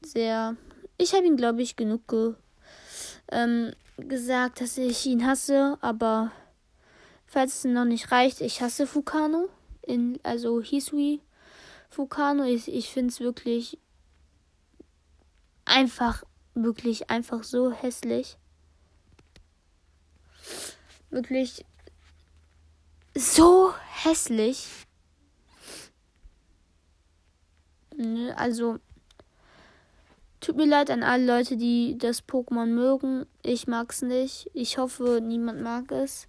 sehr. 0.01 0.55
Ich 0.97 1.13
habe 1.13 1.25
ihn, 1.25 1.37
glaube 1.37 1.61
ich, 1.61 1.75
genug 1.75 2.07
ge, 2.07 2.33
ähm, 3.31 3.73
gesagt, 3.97 4.61
dass 4.61 4.77
ich 4.77 5.05
ihn 5.05 5.25
hasse, 5.25 5.77
aber 5.81 6.31
falls 7.25 7.57
es 7.57 7.63
noch 7.65 7.85
nicht 7.85 8.11
reicht, 8.11 8.41
ich 8.41 8.61
hasse 8.61 8.87
Fukano. 8.87 9.49
In, 9.81 10.19
also 10.23 10.61
Hisui 10.61 11.19
Fukano. 11.89 12.45
Ich, 12.45 12.73
ich 12.73 12.89
finde 12.89 13.09
es 13.09 13.19
wirklich 13.19 13.77
einfach, 15.65 16.23
wirklich 16.53 17.09
einfach 17.09 17.43
so 17.43 17.71
hässlich. 17.71 18.37
Wirklich 21.09 21.65
so 23.15 23.73
hässlich. 24.03 24.67
Ne, 27.95 28.35
also, 28.37 28.79
tut 30.39 30.57
mir 30.57 30.65
leid 30.65 30.89
an 30.89 31.03
alle 31.03 31.25
Leute, 31.25 31.57
die 31.57 31.97
das 31.97 32.27
Pokémon 32.27 32.65
mögen. 32.65 33.25
Ich 33.43 33.67
mag's 33.67 34.01
nicht. 34.01 34.49
Ich 34.53 34.77
hoffe, 34.77 35.21
niemand 35.21 35.61
mag 35.61 35.91
es. 35.91 36.27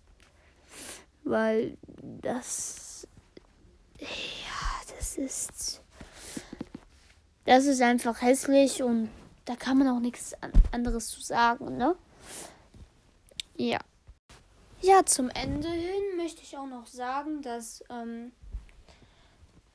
Weil 1.25 1.77
das. 2.21 3.09
Ja, 3.99 4.95
das 4.97 5.17
ist. 5.17 5.81
Das 7.47 7.67
ist 7.67 7.83
einfach 7.83 8.21
hässlich 8.23 8.83
und 8.83 9.11
da 9.45 9.57
kann 9.57 9.79
man 9.79 9.89
auch 9.89 10.01
nichts 10.01 10.35
anderes 10.73 11.09
zu 11.09 11.21
sagen, 11.21 11.77
ne? 11.77 11.97
Ja. 13.57 13.79
Ja, 14.81 15.05
zum 15.07 15.31
Ende 15.31 15.69
hin 15.69 16.17
möchte 16.17 16.43
ich 16.43 16.57
auch 16.57 16.67
noch 16.67 16.87
sagen, 16.87 17.41
dass 17.43 17.83
ähm, 17.89 18.33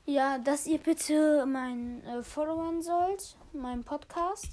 ja, 0.09 0.39
dass 0.39 0.65
ihr 0.65 0.79
bitte 0.79 1.45
meinen 1.45 2.03
äh, 2.03 2.23
followern 2.23 2.81
sollt, 2.81 3.35
meinen 3.53 3.83
Podcast. 3.83 4.49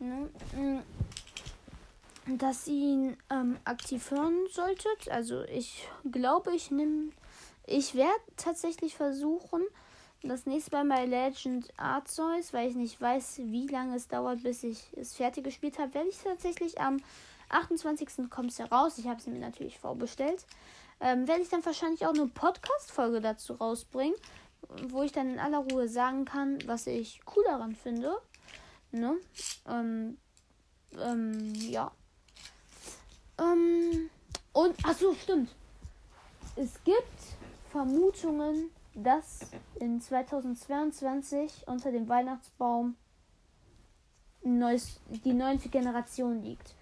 Ne? 0.00 0.28
Mm, 0.56 2.38
dass 2.38 2.66
ihr 2.66 2.74
ihn 2.74 3.16
ähm, 3.30 3.58
aktiv 3.64 4.10
hören 4.10 4.34
solltet. 4.50 5.08
Also 5.08 5.42
ich 5.44 5.88
glaube, 6.10 6.52
ich 6.54 6.72
nehme. 6.72 7.10
Ich 7.64 7.94
werde 7.94 8.20
tatsächlich 8.36 8.96
versuchen, 8.96 9.62
das 10.22 10.46
nächste 10.46 10.84
Mal 10.84 10.88
bei 10.88 11.06
Legend 11.06 11.68
Arceus, 11.76 12.52
weil 12.52 12.70
ich 12.70 12.76
nicht 12.76 13.00
weiß, 13.00 13.38
wie 13.44 13.66
lange 13.66 13.96
es 13.96 14.08
dauert, 14.08 14.42
bis 14.42 14.62
ich 14.62 14.92
es 14.96 15.14
fertig 15.14 15.44
gespielt 15.44 15.78
habe, 15.78 15.94
werde 15.94 16.08
ich 16.08 16.18
tatsächlich 16.18 16.80
am 16.80 16.98
28. 17.48 18.30
kommt 18.30 18.50
es 18.50 18.58
heraus. 18.58 18.98
Ich 18.98 19.06
habe 19.06 19.20
es 19.20 19.26
mir 19.26 19.38
natürlich 19.38 19.78
vorbestellt. 19.78 20.44
Ähm, 21.00 21.28
werde 21.28 21.42
ich 21.42 21.48
dann 21.50 21.64
wahrscheinlich 21.64 22.06
auch 22.06 22.14
eine 22.14 22.26
Podcast-Folge 22.26 23.20
dazu 23.20 23.52
rausbringen 23.54 24.16
wo 24.88 25.02
ich 25.02 25.12
dann 25.12 25.30
in 25.30 25.38
aller 25.38 25.58
Ruhe 25.58 25.88
sagen 25.88 26.24
kann, 26.24 26.58
was 26.66 26.86
ich 26.86 27.20
cool 27.34 27.44
daran 27.44 27.74
finde. 27.74 28.16
Ne? 28.92 29.16
Ähm, 29.68 30.18
ähm, 30.98 31.54
ja. 31.54 31.90
Ähm, 33.38 34.10
und, 34.52 34.84
achso, 34.84 35.14
stimmt. 35.14 35.50
Es 36.56 36.82
gibt 36.84 37.18
Vermutungen, 37.70 38.70
dass 38.96 39.40
in 39.78 40.00
2022 40.00 41.64
unter 41.66 41.92
dem 41.92 42.08
Weihnachtsbaum 42.08 42.96
neues, 44.42 45.00
die 45.24 45.32
neunte 45.32 45.68
Generation 45.68 46.42
liegt. 46.42 46.74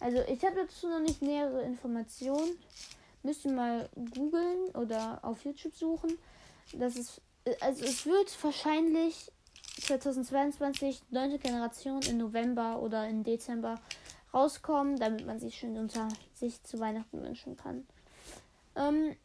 Also 0.00 0.18
ich 0.28 0.44
habe 0.44 0.56
dazu 0.56 0.88
noch 0.88 1.00
nicht 1.00 1.22
nähere 1.22 1.62
Informationen. 1.62 2.50
Müsst 3.22 3.44
ihr 3.44 3.52
mal 3.52 3.88
googeln 4.14 4.74
oder 4.74 5.18
auf 5.22 5.44
YouTube 5.44 5.74
suchen 5.74 6.18
dass 6.72 6.96
es, 6.96 7.20
also 7.60 7.84
es 7.84 8.06
wird 8.06 8.42
wahrscheinlich 8.42 9.30
2022 9.80 11.02
neunte 11.10 11.38
Generation 11.38 12.00
im 12.02 12.18
November 12.18 12.80
oder 12.80 13.08
im 13.08 13.24
Dezember 13.24 13.80
rauskommen, 14.32 14.98
damit 14.98 15.26
man 15.26 15.38
sich 15.38 15.56
schön 15.56 15.76
unter 15.76 16.08
sich 16.34 16.62
zu 16.62 16.80
Weihnachten 16.80 17.22
wünschen 17.22 17.56
kann. 17.56 17.86
Ähm, 18.76 19.16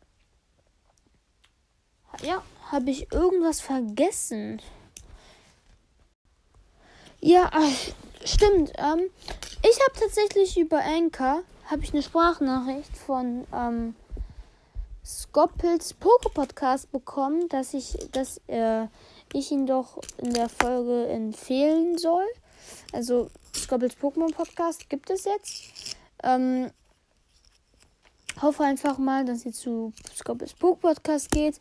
ja, 2.22 2.44
habe 2.72 2.90
ich 2.90 3.12
irgendwas 3.12 3.62
vergessen? 3.62 4.62
Ja, 7.22 7.52
stimmt. 8.24 8.72
Ähm, 8.78 9.10
ich 9.62 9.80
habe 9.82 10.00
tatsächlich 10.00 10.58
über 10.58 10.80
Anchor 10.84 11.44
habe 11.66 11.84
ich 11.84 11.94
eine 11.94 12.02
Sprachnachricht 12.02 12.98
von 12.98 13.46
ähm, 13.54 13.96
Skoppels 15.06 15.94
Poke 15.94 16.30
Podcast 16.30 16.92
bekommen, 16.92 17.48
dass 17.50 17.74
ich, 17.74 17.98
dass 18.12 18.42
äh, 18.48 18.88
ich 19.34 19.52
ihn 19.52 19.68
doch 19.68 20.00
in 20.18 20.34
der 20.34 20.50
Folge 20.50 21.08
empfehlen 21.08 21.98
soll. 21.98 22.26
Also 22.94 23.30
Skoppels 23.56 23.96
Pokémon 23.98 24.34
Podcast 24.34 24.90
gibt 24.90 25.10
es 25.10 25.26
jetzt. 25.26 25.96
Ähm, 26.24 26.72
hoffe 28.42 28.64
einfach 28.64 28.98
mal, 28.98 29.26
dass 29.26 29.46
ihr 29.46 29.54
zu 29.54 29.94
Skoppels 30.16 30.54
Poke 30.54 30.80
Podcast 30.80 31.30
geht 31.32 31.60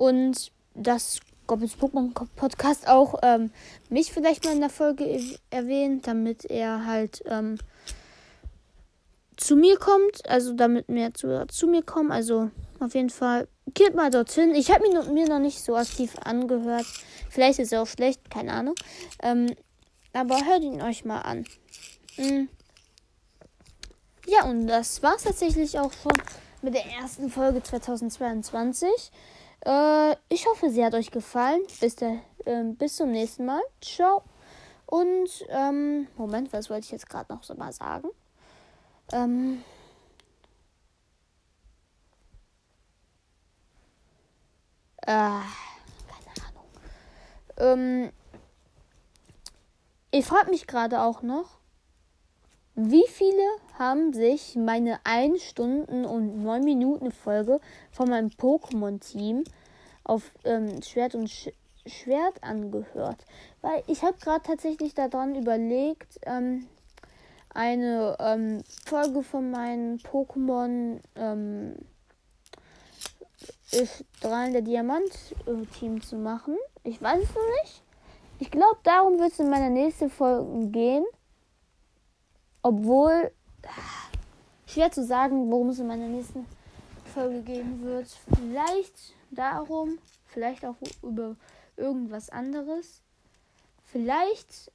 und 0.00 0.50
dass 0.74 1.20
Skoppels 1.44 1.76
Pokémon 1.76 2.12
Podcast 2.36 2.88
auch 2.88 3.18
ähm, 3.22 3.50
mich 3.90 4.12
vielleicht 4.12 4.44
mal 4.44 4.54
in 4.54 4.60
der 4.60 4.70
Folge 4.70 5.20
erwähnt, 5.50 6.06
damit 6.06 6.46
er 6.46 6.86
halt 6.86 7.22
ähm, 7.26 7.58
zu 9.36 9.56
mir 9.56 9.76
kommt, 9.78 10.26
also 10.26 10.54
damit 10.54 10.88
mehr 10.88 11.12
zu, 11.12 11.46
zu 11.48 11.66
mir 11.66 11.82
kommen. 11.82 12.12
Also 12.12 12.50
auf 12.78 12.94
jeden 12.94 13.10
Fall 13.10 13.46
geht 13.74 13.94
mal 13.94 14.10
dorthin. 14.10 14.54
Ich 14.54 14.70
habe 14.70 14.88
mir, 14.88 15.02
mir 15.12 15.28
noch 15.28 15.38
nicht 15.38 15.62
so 15.62 15.76
aktiv 15.76 16.16
angehört. 16.24 16.86
Vielleicht 17.28 17.58
ist 17.58 17.72
er 17.72 17.82
auch 17.82 17.86
schlecht, 17.86 18.30
keine 18.30 18.54
Ahnung. 18.54 18.76
Ähm, 19.22 19.54
aber 20.14 20.46
hört 20.46 20.62
ihn 20.62 20.80
euch 20.80 21.04
mal 21.04 21.20
an. 21.20 21.44
Mhm. 22.16 22.48
ja, 24.26 24.44
und 24.44 24.66
das 24.66 25.02
war 25.02 25.16
es 25.16 25.24
tatsächlich 25.24 25.78
auch 25.78 25.92
schon 25.92 26.12
mit 26.62 26.74
der 26.74 26.86
ersten 26.86 27.28
Folge 27.28 27.62
2022. 27.62 28.88
Äh, 29.64 30.16
ich 30.28 30.46
hoffe, 30.46 30.70
sie 30.70 30.84
hat 30.84 30.94
euch 30.94 31.10
gefallen. 31.10 31.62
Bis, 31.80 31.96
der, 31.96 32.18
äh, 32.44 32.64
bis 32.64 32.96
zum 32.96 33.10
nächsten 33.10 33.44
Mal. 33.44 33.62
Ciao. 33.80 34.22
Und, 34.86 35.46
ähm, 35.48 36.08
Moment, 36.16 36.52
was 36.52 36.70
wollte 36.70 36.86
ich 36.86 36.90
jetzt 36.92 37.08
gerade 37.08 37.32
noch 37.32 37.42
so 37.42 37.54
mal 37.54 37.72
sagen? 37.72 38.08
Ähm. 39.12 39.62
Äh, 45.02 45.06
keine 45.06 45.44
Ahnung. 46.48 46.66
Ähm, 47.56 48.12
ich 50.10 50.26
frage 50.26 50.50
mich 50.50 50.66
gerade 50.66 51.02
auch 51.02 51.22
noch, 51.22 51.59
wie 52.74 53.06
viele 53.08 53.42
haben 53.78 54.12
sich 54.12 54.56
meine 54.56 55.00
1 55.04 55.42
Stunden 55.42 56.04
und 56.04 56.42
9 56.42 56.62
Minuten 56.62 57.10
Folge 57.10 57.60
von 57.90 58.08
meinem 58.08 58.28
Pokémon-Team 58.28 59.44
auf 60.04 60.30
ähm, 60.44 60.80
Schwert 60.82 61.14
und 61.14 61.28
Sch 61.28 61.50
Schwert 61.86 62.42
angehört? 62.42 63.24
Weil 63.62 63.82
ich 63.86 64.02
habe 64.02 64.16
gerade 64.18 64.42
tatsächlich 64.42 64.94
daran 64.94 65.34
überlegt, 65.34 66.20
ähm, 66.26 66.66
eine 67.52 68.16
ähm, 68.20 68.62
Folge 68.86 69.22
von 69.22 69.50
meinem 69.50 69.96
Pokémon 69.96 71.00
ähm, 71.16 71.74
Strahlen 73.72 74.52
der 74.52 74.62
Diamant-Team 74.62 76.02
zu 76.02 76.16
machen. 76.16 76.56
Ich 76.84 77.00
weiß 77.00 77.22
es 77.22 77.34
noch 77.34 77.62
nicht. 77.62 77.82
Ich 78.38 78.50
glaube, 78.50 78.78
darum 78.84 79.18
wird 79.18 79.32
es 79.32 79.40
in 79.40 79.50
meiner 79.50 79.70
nächsten 79.70 80.10
Folge 80.10 80.68
gehen. 80.68 81.04
Obwohl, 82.62 83.32
schwer 84.66 84.90
zu 84.90 85.04
sagen, 85.04 85.50
worum 85.50 85.70
es 85.70 85.78
in 85.78 85.86
meiner 85.86 86.08
nächsten 86.08 86.46
Folge 87.14 87.42
gehen 87.42 87.82
wird. 87.82 88.08
Vielleicht 88.36 89.14
darum, 89.30 89.98
vielleicht 90.26 90.64
auch 90.64 90.76
über 91.02 91.36
irgendwas 91.76 92.30
anderes. 92.30 93.02
Vielleicht. 93.84 94.70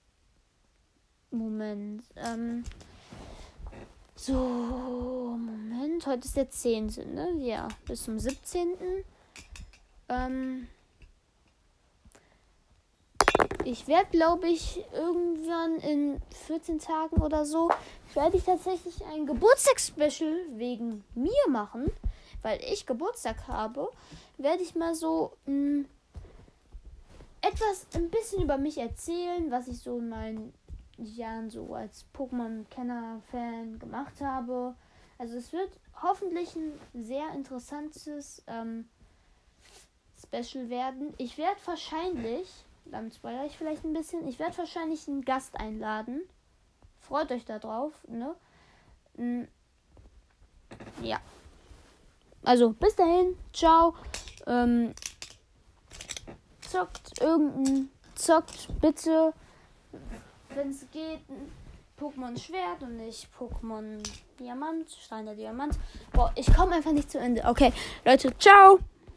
Moment. 1.31 2.03
Ähm, 2.15 2.63
so, 4.15 4.33
Moment. 4.33 6.05
Heute 6.05 6.25
ist 6.25 6.37
der 6.37 6.49
10. 6.49 6.87
Ne? 7.13 7.33
Ja, 7.39 7.67
bis 7.85 8.03
zum 8.03 8.19
17. 8.19 8.69
Ähm, 10.09 10.67
ich 13.65 13.87
werde, 13.87 14.09
glaube 14.11 14.47
ich, 14.47 14.83
irgendwann 14.93 15.77
in 15.77 16.21
14 16.47 16.79
Tagen 16.79 17.21
oder 17.21 17.45
so, 17.45 17.69
werde 18.13 18.37
ich 18.37 18.43
tatsächlich 18.43 19.03
ein 19.05 19.25
Geburtstagsspecial 19.25 20.45
wegen 20.51 21.03
mir 21.15 21.49
machen, 21.49 21.91
weil 22.43 22.59
ich 22.61 22.85
Geburtstag 22.85 23.47
habe, 23.47 23.89
werde 24.37 24.61
ich 24.61 24.75
mal 24.75 24.93
so 24.93 25.33
mh, 25.45 25.51
hm, 25.51 25.85
etwas, 27.41 27.87
ein 27.93 28.09
bisschen 28.09 28.43
über 28.43 28.57
mich 28.57 28.77
erzählen, 28.77 29.51
was 29.51 29.67
ich 29.67 29.79
so 29.79 29.97
in 29.97 30.09
meinen 30.09 30.53
Jahren 30.97 31.49
so 31.49 31.73
als 31.73 32.05
Pokémon-Kenner-Fan 32.15 33.79
gemacht 33.79 34.21
habe. 34.21 34.75
Also 35.17 35.37
es 35.37 35.53
wird 35.53 35.69
hoffentlich 36.01 36.55
ein 36.55 36.73
sehr 36.93 37.31
interessantes 37.33 38.43
ähm, 38.47 38.87
Special 40.21 40.69
werden. 40.69 41.13
Ich 41.17 41.37
werde 41.37 41.59
wahrscheinlich 41.65 42.47
dann 42.85 43.11
spoilere 43.11 43.45
ich 43.45 43.57
vielleicht 43.57 43.83
ein 43.83 43.93
bisschen. 43.93 44.27
Ich 44.27 44.39
werde 44.39 44.57
wahrscheinlich 44.57 45.07
einen 45.07 45.23
Gast 45.23 45.59
einladen. 45.59 46.21
Freut 46.99 47.31
euch 47.31 47.45
darauf, 47.45 47.93
ne? 48.07 48.35
Hm. 49.15 49.47
Ja. 51.01 51.19
Also, 52.43 52.71
bis 52.71 52.95
dahin. 52.95 53.37
Ciao. 53.53 53.95
Ähm, 54.47 54.93
zockt 56.61 57.21
irgendein. 57.21 57.89
Zockt 58.15 58.69
bitte, 58.79 59.33
wenn 60.55 60.69
es 60.69 60.89
geht, 60.91 61.19
Pokémon 61.99 62.37
Schwert 62.39 62.81
und 62.81 62.97
nicht 62.97 63.27
Pokémon 63.37 64.01
Diamant, 64.39 64.89
Stein 64.89 65.25
der 65.25 65.35
Diamant. 65.35 65.77
Boah, 66.13 66.31
ich 66.35 66.51
komme 66.53 66.75
einfach 66.75 66.91
nicht 66.91 67.11
zu 67.11 67.19
Ende. 67.19 67.43
Okay, 67.45 67.73
Leute, 68.05 68.35
ciao. 68.37 68.79